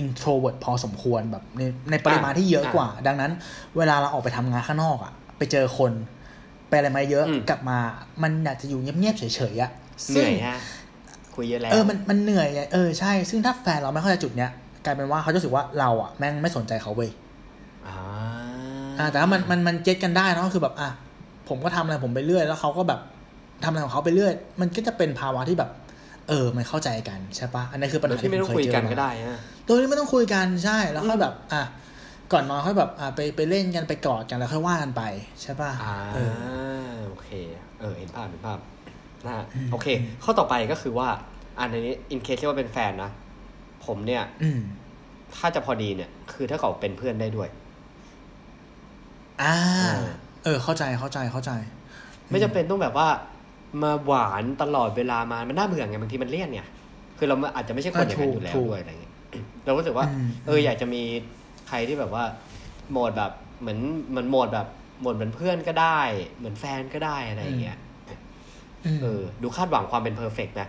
[0.00, 3.32] introvert พอสมควรแบบในในปริมาณที่เยอะอะกว่า ดังนั้น
[3.76, 5.92] เวลาเราออกไปทำงานข้างนอกอะไปเจอคน
[6.68, 7.78] ไปอะไรมาเยอะอืมกลับมา
[8.22, 9.70] มันอยากจะอยู่เงียบๆเฉยๆอะ
[10.10, 10.58] เหนื่อยซึ่งฮะ
[11.34, 14.50] คุยเยอะแล้วเออมันมันเหนื่อยไงเออใช่ซึ่งถ้าแฟนเราไม่เข้าใจจุดเนี้ย
[14.84, 17.10] กลายเป็นว่าเขาจะรู้สึกว่าเราอะแม่งไม่สนใจเขาเว้ย
[17.88, 17.98] อ่า
[18.98, 20.88] อ่าแต่ถ้ามันมันมันเก็ตกันได้เนอะก็คือแบบอะ
[21.48, 23.00] ผมก็ทำอะไรผมไปเรื่อย แล้วเขาก็แบบ
[23.64, 25.70] ทำอะไรของเขาไปเรื่อย มันก็จะเป็นภาวะที่แบบ
[26.28, 31.62] เออ มันเข้าใจกันใช่ปะอันนี้คือปัญโดยหาที่ไม่ต้องผคุยเจกันมาก็ได้ฮะโดยที่ไม่ต้องคุยกันใช่แล้วค่อยแบบ อะ
[32.32, 35.02] ก่อนนอนค่อยแบบอะไปไปเล่นกันไปกอดกันแล้วค่อยว่ากันไป
[35.42, 36.18] ใช่ปะอ่าเอ
[36.92, 37.28] อโอเค
[37.80, 38.58] เออ เห็นภาพเห็นภาพ
[39.24, 39.86] นะฮะอืมโอเค
[40.24, 41.08] ข้อต่อไปก็คือว่า
[41.60, 43.10] อันนี้ in case ที่ว่าเป็นแฟนนะ
[43.86, 44.60] ผมเนี่ยอืม
[45.36, 47.48] ถ้าจะพอดีเนี่ย คือถ้าเขาเป็นเพื่อนได้ด้วย
[49.42, 50.02] อ่าเออ
[50.44, 51.52] เออ เข้าใจเข้าใจเข้าใจ
[52.30, 53.08] ไม่จำเป็นต้องแบบว่า
[53.82, 56.68] มาหวานตลอดเวลามามันน่าเบื่อไงบางทีมันเลี่ยนเนี่ย
[57.18, 59.14] คือเราอาจจะไม่ใช่คนอย่างนั้นอยู่แล้วถูกด้วยอะไรเงี้ย
[59.64, 61.02] เราก็รู้สึกว่าอืมเอออยากจะมี
[61.68, 62.24] ใครที่แบบว่า
[62.90, 63.78] โหมดแบบเหมือน
[64.10, 64.66] เหมือนโหมดแบบ
[65.00, 66.00] โหมดเหมือนเพื่อนก็ได้
[66.38, 67.78] เหมือนแฟนก็ได้อะไรอย่างเงี้ย
[68.96, 70.68] มเออ ดูคาดหวังความเป็นเพอร์เฟกนะ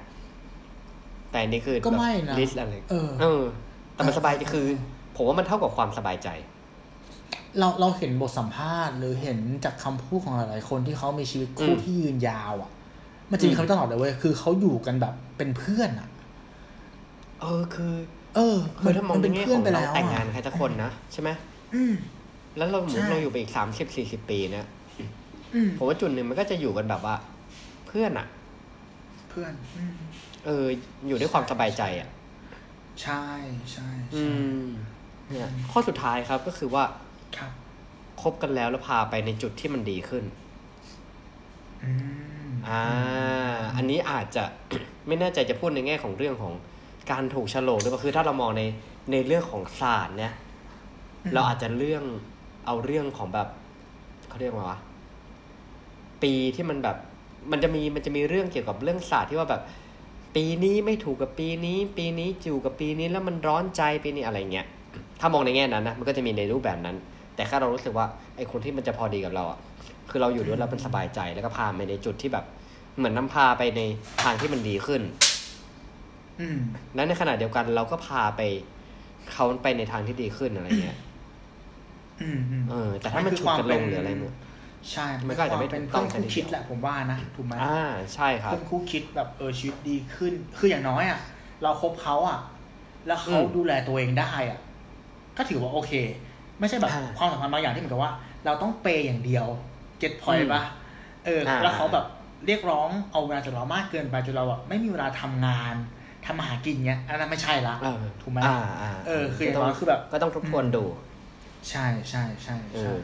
[1.32, 3.42] แต่อันนี้คือก็ไม่นะลิสอะไรเออเออ
[3.94, 4.66] แต่มันสบายใจเออคือ
[5.16, 6.30] ผมว่ามันเท่ากับความสบายใจ
[7.58, 12.72] เราเราเห็นบทสัมภาษณ์ หรือเห็นจากคำพูดของหลายๆคนที่เขามีชีวิตคู่อืมที่ยืนยาวอะ
[13.32, 16.10] มันจะมีอืมคำตลอดเลยเว้ยคือเขาอยู่กันแบบเป็นเพื่อนอะ
[17.41, 17.93] เออคือ
[18.36, 21.30] เออคือถ้ามองนในเป็นแง่เพื่อขนองไปเราแล้วแต่งงานอะใครสักคนนะใช่ไหม
[21.76, 21.95] อืม
[22.58, 24.68] แล้วเราหมุนใช่เราอยู่ไปอีกสามสิบสี่สิบปีเนี่ย
[25.54, 27.16] อืมผมว่าจุดหนึ่งมันก็จะอยู่กันแบบว่า
[27.88, 28.28] เพื่อนอะ
[29.30, 29.95] เพื่อนอืม
[30.45, 30.66] เออ
[31.08, 32.10] อยู่ด้วยความสบายใจอะ
[33.02, 33.26] ใช่
[33.72, 34.66] ใช่อืใช่ม
[35.32, 36.84] เนี่ยข้อสุดท้ายครับก็คือว่า
[37.38, 37.52] ครับ
[38.22, 40.24] คบกันแล้วแล้วพาไปในจุดที่มันดีขึ้น
[41.84, 41.92] อื
[42.46, 42.84] มอ่า
[43.76, 44.44] อันนี้อาจจะ
[45.08, 46.54] ไม่แน่ใจจะพูดในแง่ของเรื่องของ
[47.12, 48.64] การถูกโฉลกหรือเปล่าคือถ้าเรามองใน
[49.12, 50.34] ในเรื่องของศาสตร์เนี่ย
[51.34, 52.04] เราอาจจะเรื่อง
[52.66, 53.48] เอาเรื่องของแบบ
[54.28, 54.80] เขาเรียกว่า
[56.24, 56.98] ปีที่มันแบบ
[57.52, 59.62] มันจะมีมันจะมีเรื่องเกี่ยวกับเรื่องศาสตร์ที่ว่าแบบ
[60.36, 64.68] ปีนี้ไม่ถูกกับปีนี้ ปีนี้จูกับปีนี้แล้วมันร้อนใจปีนี้อะไรเงี้ย
[65.20, 66.96] ถ้ามองในแง่นั้นนะมันก็จะมีในรูปแบบนั้น
[67.40, 69.60] แต่แค่เรารู้สึกว่าไอ้คนที่มันจะพอดีกับเราอะ
[70.10, 72.46] คือเราอยู่ด้วยแล้วมันสบายใจแล้วก็พาไปในจุดที่แบบ
[72.98, 73.82] เหมือนนำพาไปใน
[74.24, 75.02] ทางที่มันดีขึ้น
[76.42, 76.60] อืม
[76.96, 78.42] และในขณะเดียวกันเราก็พาไป
[79.32, 80.98] เขาไปในทางที่ดีขึ้นอะไรเงี้ย
[82.22, 84.36] อืมอืมเออ แต่ถ้ามันฉุดกันลงหรืออะไรเนี่ย
[84.92, 87.82] ใช่มันก็อาจจะไม่เป็นถูกต้เพื่อองนคู่คิดแหละผมว่านะถูกไหมอ่า
[88.16, 91.20] ใช่ครับเพื่อนคู่คิดแบบเออชีวิตดีขึ้น คืออย่างน้อยอะ
[91.64, 92.40] เราคบเขาอะ
[93.08, 94.60] แล้วเขาอืมดูแลตัวเองได้อะ
[95.38, 95.94] ก็ถือว่าโอเค
[96.60, 98.12] ไม่ใช่แบบอ่าความสัมพันธ์บางอย่างที่เหมือนกับว่า
[98.45, 99.45] เราต้องเปย์อย่างเดียว
[99.99, 100.64] เก็ตพอยอืต์มปะ
[101.26, 102.05] เอออ่าแล้วเขาแบบ
[102.45, 105.76] เรียกร้องเอาเวลาจากเรามากเกินไปจนเราแบบไม่มีเวลาทำงาน
[106.26, 110.84] ทำมาหากินเงี้ยอันนั้นไม่ใช่ละเออถูกไหมอ่าอ่าเออ คืออย่างน้อยคือแบบ ก็ต้องทบทวนดู
[111.70, 112.99] ใช่ใช่ใช่เอใช่อ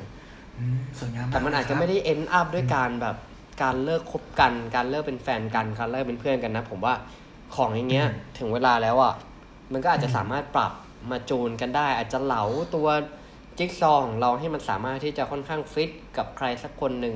[0.57, 3.15] อืมสวยงามกแต่มันอาจจะไม่ได้ end up ด้วยการแบบ
[3.63, 6.93] การเลิกคบกัน การเลิกเป็นแฟนกันการเลิกเป็นเพื่อนกันนะ ผมว่า
[7.55, 9.13] ของอย่างเงี้ย ถึงเวลาแล้วอะ
[9.73, 10.71] มันก็อาจจะสามารถปรับ
[11.11, 12.43] มาจูนกันได้ อาจจะเหลา
[12.75, 12.87] ตัว
[13.57, 17.15] จิ๊กซอว์ของเราให้มันสามารถที่จะค่อนข้างฟิตกับใครสักคนหนึ่ง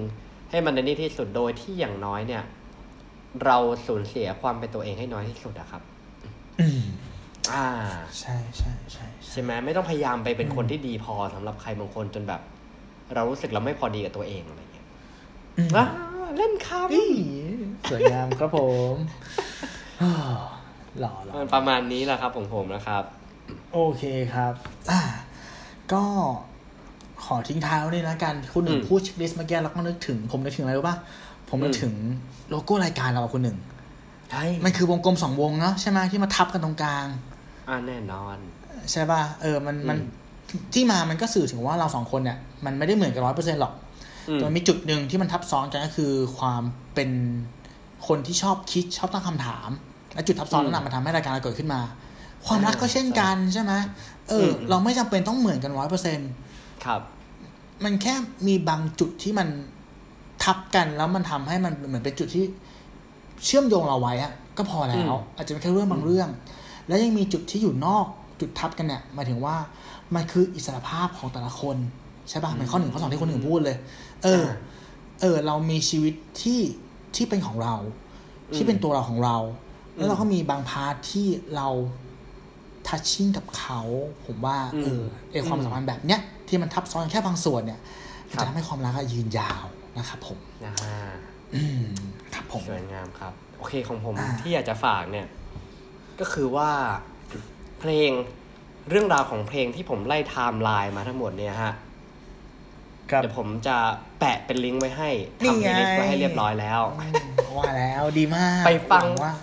[0.49, 2.43] ให้มันในนี้ที่สุดโดยที่อย่างน้อยเนี่ย
[3.45, 5.81] เราสูญเสียความเป็นตัวเองให้น้อยที่สุดอะครับ
[6.59, 6.83] อืม
[7.51, 7.67] อ่า
[8.19, 12.41] ใช่ใช่ใช่ใช่ใช่ไหมไม่ต้องพยายามไปเป็นคนที่ดีพอสำหรับใครบางคนจนแบบ
[13.13, 14.87] เรารู้สึกเราไม่พอดีกับตัวเองอะไรเงี้ย
[15.57, 15.85] อืมอ่า
[16.37, 17.11] เล่นคอี้
[17.89, 18.59] สวยงามครับผ
[18.93, 18.95] ม
[20.01, 20.39] อ้าว
[20.99, 23.03] หล่อหล่อำประมาณนี้แหละครับของผมนะครับ
[23.73, 24.53] โอเคครับ
[24.91, 25.01] อ่า
[25.93, 26.03] ก็
[27.23, 30.97] ขอทิ้งท้ายไว้นี่แล้วกัน คุณหนึ่งอืมพูดเช็คลิสต์เมื่อกี้แล้วก็นึกถึง ผมนึกถึงอะไรรู้ป่ะ
[31.49, 31.93] ผมนึกอืมถึง
[32.49, 33.57] โลโก้รายการเราอะคุณหนึ่ง
[34.31, 37.07] ใช่มันคือวงกลมสองวงเนาะใช่ไหมที่มาทับกันตรงกลาง
[37.67, 38.37] อ่าแน่นอน
[38.91, 43.73] ใช่ป่ะ เออมันมันอืมที่มามันก็สื่อถึงว่าเราสองคนเนี่ย มันไม่ได้เหมือนกันร้อยเปอร์เซ็นต์หรอก
[44.29, 46.61] อืมแต่มันมีจุดหนึ่งที่มันทับซ้อนกันก็คือความ
[46.95, 47.09] เป็น
[48.07, 49.69] คนที่ชอบคิดชอบตั้งคำถาม
[50.13, 51.81] และจุดทับซ้อนนั้นนะมันทำให้รายการเราเกิดขึ้นมา
[52.47, 53.73] ความรักก็เช่นกันใช่ไหม
[54.29, 56.29] เอออมเราไม่จำเป็นต้องเหมือนกันร้อยเปอร์เซ็นต์
[56.85, 57.01] ครับ
[57.83, 58.13] มันแค่
[58.47, 59.47] มีบางจุดที่มัน
[60.43, 62.45] ทับกันแล้วมันทำให้มันเหมือนเป็นจุดที่
[63.45, 66.29] เชื่อมโยงเราไว้อะก็พอแล้วอืมอาจจะเป็นแค่เรื่องบางเรื่อง
[66.87, 68.05] แล้วยังมีจุดที่อยู่นอก
[68.39, 69.55] จุดทับกันเนี่ยหมายถึงว่า
[70.15, 71.77] มันคืออิสรภาพของแต่ละคน
[72.29, 73.77] ใช่ป่ะเหมือนข้อหนึ่งข้อสองที่คนหนึ่งพูดเลย
[74.23, 74.45] เออ
[75.21, 76.61] เออ เรามีชีวิตที่
[77.15, 77.75] ที่เป็นของเรา
[78.55, 79.37] ที่เป็นตัวเราของเรา
[79.95, 81.67] แล้วเราก็มีบางพาร์ทที่เรา
[82.87, 83.81] touching กับเขา
[84.25, 87.79] ผมว่าอืมเออไอความสัมพันธ์แบบเนี้ยที่มันทับซ้อนแค่บางส่วนเนี่ย
[88.33, 89.63] ครับจะทำให้ความรักอะยืนยาว
[89.97, 90.95] นะครับผมนะฮะ
[91.55, 91.83] อืม
[92.33, 95.27] ครับผมสวยงามครับ โอเคของผมอ่าที่อยากจะฝากเนี่ย
[96.19, 96.69] ก็คือว่า
[97.79, 98.11] เพลง
[98.89, 101.73] เรื่องราวของเพลงที่ผมไล่ไทม์ไลน์มาทั้งหมดเนี่ยฮะ
[103.11, 103.77] ครับเดี๋ยวผมจะ
[104.19, 105.09] แปะเป็นลิงก์ไว้ให้
[105.43, 109.33] นี่ทำไง playlist ไว้ให้เรียบร้อยแล้วอืมว่าแล้วดีมาก ไปฟังหวัว่า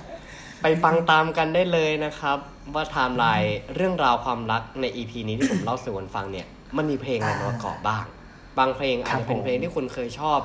[0.62, 2.38] ไปฟังตามกันได้เลยนะครับ
[2.74, 6.46] ว่าไทม์ไลน์เรื่องราวความรักใน EP นี้ที่ผมเล่าสู่กันฟังเนี่ย
[6.76, 8.04] มันมีเพลงอะไรมาประกอบบ้าง
[8.58, 10.38] บางเพลงอาจจะเป็นเพลงที่คุณเคยชอบ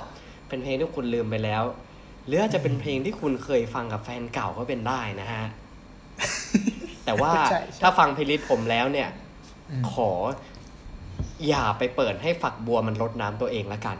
[0.49, 1.63] เป็นเพลงที่คุณลืมไปแล้ว
[2.25, 5.43] หรืออาจจะเป็นเพลงที่คุณเคยฟังกับแฟนเก่าก็เป็นได้นะฮะ
[7.05, 9.09] แต่ว่าใช่ใช่ถ้าฟัง playlist ผมแล้วเนี่ย
[9.71, 10.09] อืมขอ
[11.47, 13.97] อย่าไปเปิดให้ฝักบัวมันรดน้ำตัวเองละกัน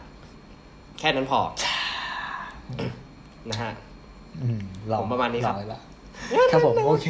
[1.00, 1.40] แค่นั้นพอ
[3.50, 3.72] นะฮะ
[4.42, 5.80] อืมหล่อผมประมาณนี้ครับหล่อละ
[6.52, 7.08] ครับผมโอเค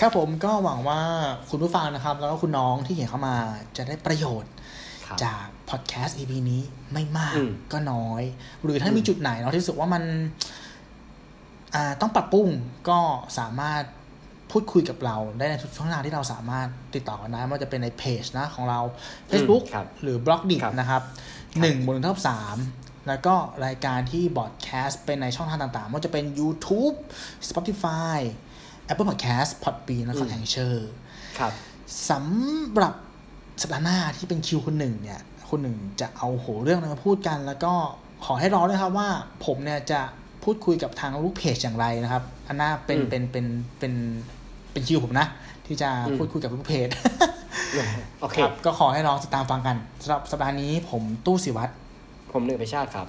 [0.00, 1.00] ครับผมก็หวังว่า
[1.50, 3.36] คุณผู้ฟังนะครับ แล้วก็คุณน้องที่เขียนเข้ามา
[3.76, 4.52] จะได้ประโยชน์
[5.06, 8.22] ครับจากพอดแคสต์ EP นี้ไม่มากอืมก็น้อย
[8.62, 10.02] หรือถ้าอืมมีจุดไหนเนาะที่รู้สึกว่ามัน
[11.74, 12.48] อ่าต้องปรับปรุง
[12.88, 12.98] ก็
[13.38, 13.82] สามารถ
[14.50, 18.80] พูดคุยกับเราได้ในทุกช่องทางที่เราสามารถติดต่อกันได้ไม่ว่าจะเป็นในเพจนะของเรา
[19.30, 21.02] Facebook อืมครับหรือบล็อกดิครับนะครับ
[21.60, 22.56] หนึ่งบนท็อปสาม
[23.08, 23.34] แล้วก็
[23.66, 26.96] รายการที่บอดแคสต์เป็นในช่องทางต่างๆไม่ว่าจะเป็น YouTube
[27.48, 28.18] Spotify
[28.90, 30.74] Apple Podcast Podbean และ c o n t e n t u r
[31.38, 31.52] ครับ
[32.10, 32.94] สำหรับ
[33.62, 35.20] สัปดาห์หน้าที่เป็นคิวคนหนึ่งเนี่ย
[35.50, 37.72] คนหนึ่งจะเอาโหเรื่องอะไรมาพูดกัน แล้วก็
[38.24, 39.08] ขอให้รอด้วยครับว่า
[39.44, 40.00] ผมเนี่ยจะ
[40.44, 43.46] พูดคุยกับทางลูกเพจอย่างไรนะครับ อันน่าเป็นอืมเป็นเป็น
[43.78, 43.92] เป็น
[44.72, 45.26] เป็นคิวผมนะ
[45.66, 46.88] ที่จะอืมพูดคุยกับลูกเพจ
[48.20, 51.72] โอเคครับก็ขอให้ลองติดตามฟังกันสำหรับสัปดาห์นี้ผมตู้สิวัตร
[52.32, 53.06] ผมหนึ่งไปชาติครับ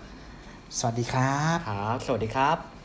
[0.78, 2.77] สวัสดีครับครับสวัสดีครับ